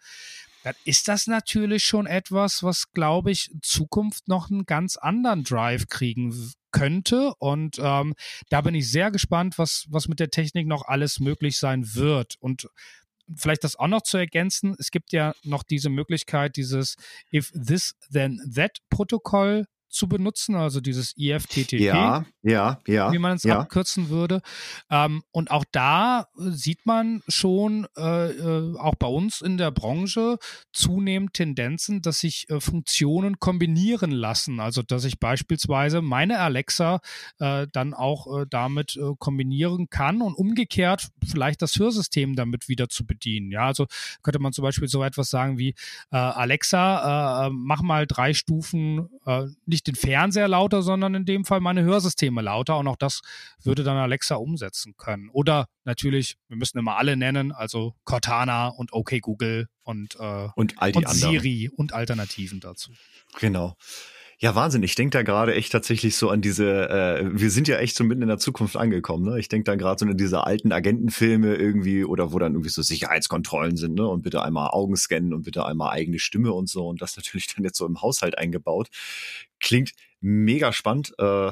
dann 0.63 0.75
ist 0.83 1.07
das 1.07 1.27
natürlich 1.27 1.83
schon 1.83 2.05
etwas, 2.05 2.63
was, 2.63 2.91
glaube 2.91 3.31
ich, 3.31 3.49
in 3.51 3.61
Zukunft 3.61 4.27
noch 4.27 4.51
einen 4.51 4.65
ganz 4.65 4.97
anderen 4.97 5.43
Drive 5.43 5.87
kriegen 5.87 6.53
könnte. 6.71 7.33
Und 7.39 7.77
ähm, 7.79 8.13
da 8.49 8.61
bin 8.61 8.75
ich 8.75 8.89
sehr 8.89 9.11
gespannt, 9.11 9.57
was, 9.57 9.85
was 9.89 10.07
mit 10.07 10.19
der 10.19 10.29
Technik 10.29 10.67
noch 10.67 10.85
alles 10.85 11.19
möglich 11.19 11.57
sein 11.57 11.95
wird. 11.95 12.35
Und 12.39 12.67
vielleicht 13.35 13.63
das 13.63 13.75
auch 13.75 13.87
noch 13.87 14.01
zu 14.01 14.17
ergänzen, 14.17 14.75
es 14.79 14.91
gibt 14.91 15.11
ja 15.11 15.33
noch 15.43 15.63
diese 15.63 15.89
Möglichkeit, 15.89 16.55
dieses 16.55 16.95
If 17.33 17.51
This 17.51 17.95
Then 18.11 18.39
That 18.55 18.77
Protokoll 18.89 19.65
zu 19.89 20.07
benutzen, 20.07 20.55
also 20.55 20.81
dieses 20.81 21.15
IFTTT, 21.17 21.73
ja, 21.73 22.25
ja, 22.41 22.79
ja, 22.87 23.11
wie 23.11 23.17
man 23.17 23.35
es 23.35 23.43
ja. 23.43 23.59
abkürzen 23.59 24.09
würde. 24.09 24.41
Ähm, 24.89 25.23
und 25.31 25.51
auch 25.51 25.65
da 25.71 26.27
sieht 26.35 26.85
man 26.85 27.21
schon, 27.27 27.87
äh, 27.97 28.29
äh, 28.29 28.77
auch 28.77 28.95
bei 28.95 29.07
uns 29.07 29.41
in 29.41 29.57
der 29.57 29.71
Branche, 29.71 30.37
zunehmend 30.71 31.33
Tendenzen, 31.33 32.01
dass 32.01 32.19
sich 32.19 32.49
äh, 32.49 32.59
Funktionen 32.59 33.39
kombinieren 33.39 34.11
lassen. 34.11 34.59
Also 34.59 34.81
dass 34.81 35.05
ich 35.05 35.19
beispielsweise 35.19 36.01
meine 36.01 36.39
Alexa 36.39 37.01
äh, 37.39 37.67
dann 37.71 37.93
auch 37.93 38.41
äh, 38.41 38.45
damit 38.49 38.95
äh, 38.95 39.15
kombinieren 39.17 39.89
kann 39.89 40.21
und 40.21 40.33
umgekehrt 40.35 41.09
vielleicht 41.25 41.61
das 41.61 41.77
Hörsystem 41.77 42.35
damit 42.35 42.69
wieder 42.69 42.89
zu 42.89 43.05
bedienen. 43.05 43.51
Ja, 43.51 43.65
also 43.65 43.87
könnte 44.21 44.39
man 44.39 44.53
zum 44.53 44.63
Beispiel 44.63 44.87
so 44.87 45.03
etwas 45.03 45.29
sagen 45.29 45.57
wie 45.57 45.75
Alexa, 46.09 47.49
mach 47.51 47.81
mal 47.81 48.07
drei 48.07 48.33
Stufen 48.33 49.09
nicht 49.65 49.78
nicht 49.79 49.87
den 49.87 49.95
Fernseher 49.95 50.47
lauter, 50.47 50.81
sondern 50.81 51.15
in 51.15 51.25
dem 51.25 51.45
Fall 51.45 51.61
meine 51.61 51.83
Hörsysteme 51.83 52.41
lauter. 52.41 52.77
Und 52.77 52.87
auch 52.87 52.97
das 52.97 53.21
würde 53.63 53.83
dann 53.83 53.97
Alexa 53.97 54.35
umsetzen 54.35 54.95
können. 54.97 55.29
Oder 55.29 55.67
natürlich, 55.85 56.35
wir 56.47 56.57
müssen 56.57 56.77
immer 56.77 56.97
alle 56.97 57.15
nennen, 57.15 57.51
also 57.51 57.95
Cortana 58.03 58.67
und 58.67 58.93
OK 58.93 59.21
Google 59.21 59.67
und, 59.83 60.17
äh, 60.19 60.49
und, 60.55 60.75
all 60.77 60.91
die 60.91 60.97
und 60.97 61.09
Siri 61.09 61.71
und 61.75 61.93
Alternativen 61.93 62.59
dazu. 62.59 62.91
Genau. 63.39 63.75
Ja, 64.41 64.55
Wahnsinn. 64.55 64.83
Ich 64.83 64.95
denke 64.95 65.17
da 65.17 65.23
gerade 65.23 65.53
echt 65.53 65.73
tatsächlich 65.73 66.15
so 66.15 66.29
an 66.29 66.39
diese, 66.39 66.89
äh, 66.89 67.29
wir 67.29 67.51
sind 67.51 67.67
ja 67.67 67.77
echt 67.77 67.97
so 67.97 68.05
mitten 68.05 68.21
in 68.21 68.29
der 68.29 68.37
Zukunft 68.37 68.77
angekommen, 68.77 69.25
ne? 69.25 69.37
Ich 69.37 69.49
denke 69.49 69.65
da 69.65 69.75
gerade 69.75 69.99
so 69.99 70.05
an 70.05 70.15
diese 70.15 70.45
alten 70.45 70.71
Agentenfilme 70.71 71.55
irgendwie 71.55 72.05
oder 72.05 72.31
wo 72.31 72.39
dann 72.39 72.53
irgendwie 72.53 72.69
so 72.69 72.81
Sicherheitskontrollen 72.81 73.75
sind, 73.75 73.95
ne? 73.95 74.07
Und 74.07 74.21
bitte 74.21 74.41
einmal 74.41 74.69
Augen 74.69 74.95
scannen 74.95 75.33
und 75.33 75.41
bitte 75.43 75.65
einmal 75.65 75.91
eigene 75.91 76.19
Stimme 76.19 76.53
und 76.53 76.69
so 76.69 76.87
und 76.87 77.01
das 77.01 77.17
natürlich 77.17 77.53
dann 77.53 77.65
jetzt 77.65 77.77
so 77.77 77.85
im 77.85 78.01
Haushalt 78.01 78.37
eingebaut. 78.37 78.87
Klingt 79.59 79.91
mega 80.21 80.73
spannend. 80.73 81.13
Äh, 81.17 81.51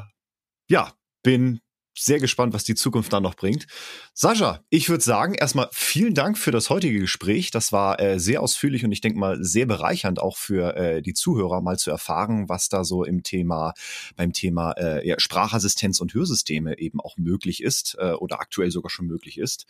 ja, 0.69 0.93
bin 1.23 1.61
sehr 1.97 2.19
gespannt, 2.19 2.53
was 2.53 2.63
die 2.63 2.75
Zukunft 2.75 3.11
dann 3.11 3.23
noch 3.23 3.35
bringt. 3.35 3.65
Sascha, 4.13 4.63
ich 4.69 4.89
würde 4.89 5.03
sagen, 5.03 5.33
erstmal 5.33 5.67
vielen 5.71 6.13
Dank 6.13 6.37
für 6.37 6.51
das 6.51 6.69
heutige 6.69 6.99
Gespräch. 6.99 7.51
Das 7.51 7.71
war 7.71 7.99
äh, 7.99 8.19
sehr 8.19 8.41
ausführlich 8.41 8.85
und 8.85 8.91
ich 8.91 9.01
denke 9.01 9.19
mal 9.19 9.43
sehr 9.43 9.65
bereichernd 9.65 10.19
auch 10.19 10.37
für 10.37 10.75
äh, 10.75 11.01
die 11.01 11.13
Zuhörer 11.13 11.61
mal 11.61 11.77
zu 11.77 11.89
erfahren, 11.89 12.49
was 12.49 12.69
da 12.69 12.83
so 12.83 13.03
im 13.03 13.23
Thema, 13.23 13.73
beim 14.15 14.33
Thema 14.33 14.71
äh, 14.73 15.07
ja, 15.07 15.19
Sprachassistenz 15.19 15.99
und 15.99 16.13
Hörsysteme 16.13 16.77
eben 16.77 17.01
auch 17.01 17.17
möglich 17.17 17.63
ist 17.63 17.97
äh, 17.99 18.11
oder 18.11 18.39
aktuell 18.39 18.71
sogar 18.71 18.89
schon 18.89 19.07
möglich 19.07 19.37
ist. 19.37 19.65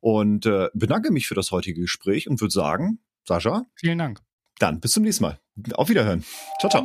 Und 0.00 0.46
äh, 0.46 0.68
bedanke 0.74 1.12
mich 1.12 1.28
für 1.28 1.34
das 1.34 1.52
heutige 1.52 1.82
Gespräch 1.82 2.28
und 2.28 2.40
würde 2.40 2.52
sagen, 2.52 2.98
Sascha. 3.26 3.66
Vielen 3.76 3.98
Dank. 3.98 4.20
Dann 4.58 4.80
bis 4.80 4.92
zum 4.92 5.04
nächsten 5.04 5.24
Mal. 5.24 5.38
Auf 5.74 5.88
Wiederhören. 5.88 6.24
Ciao, 6.58 6.70
ciao. 6.70 6.84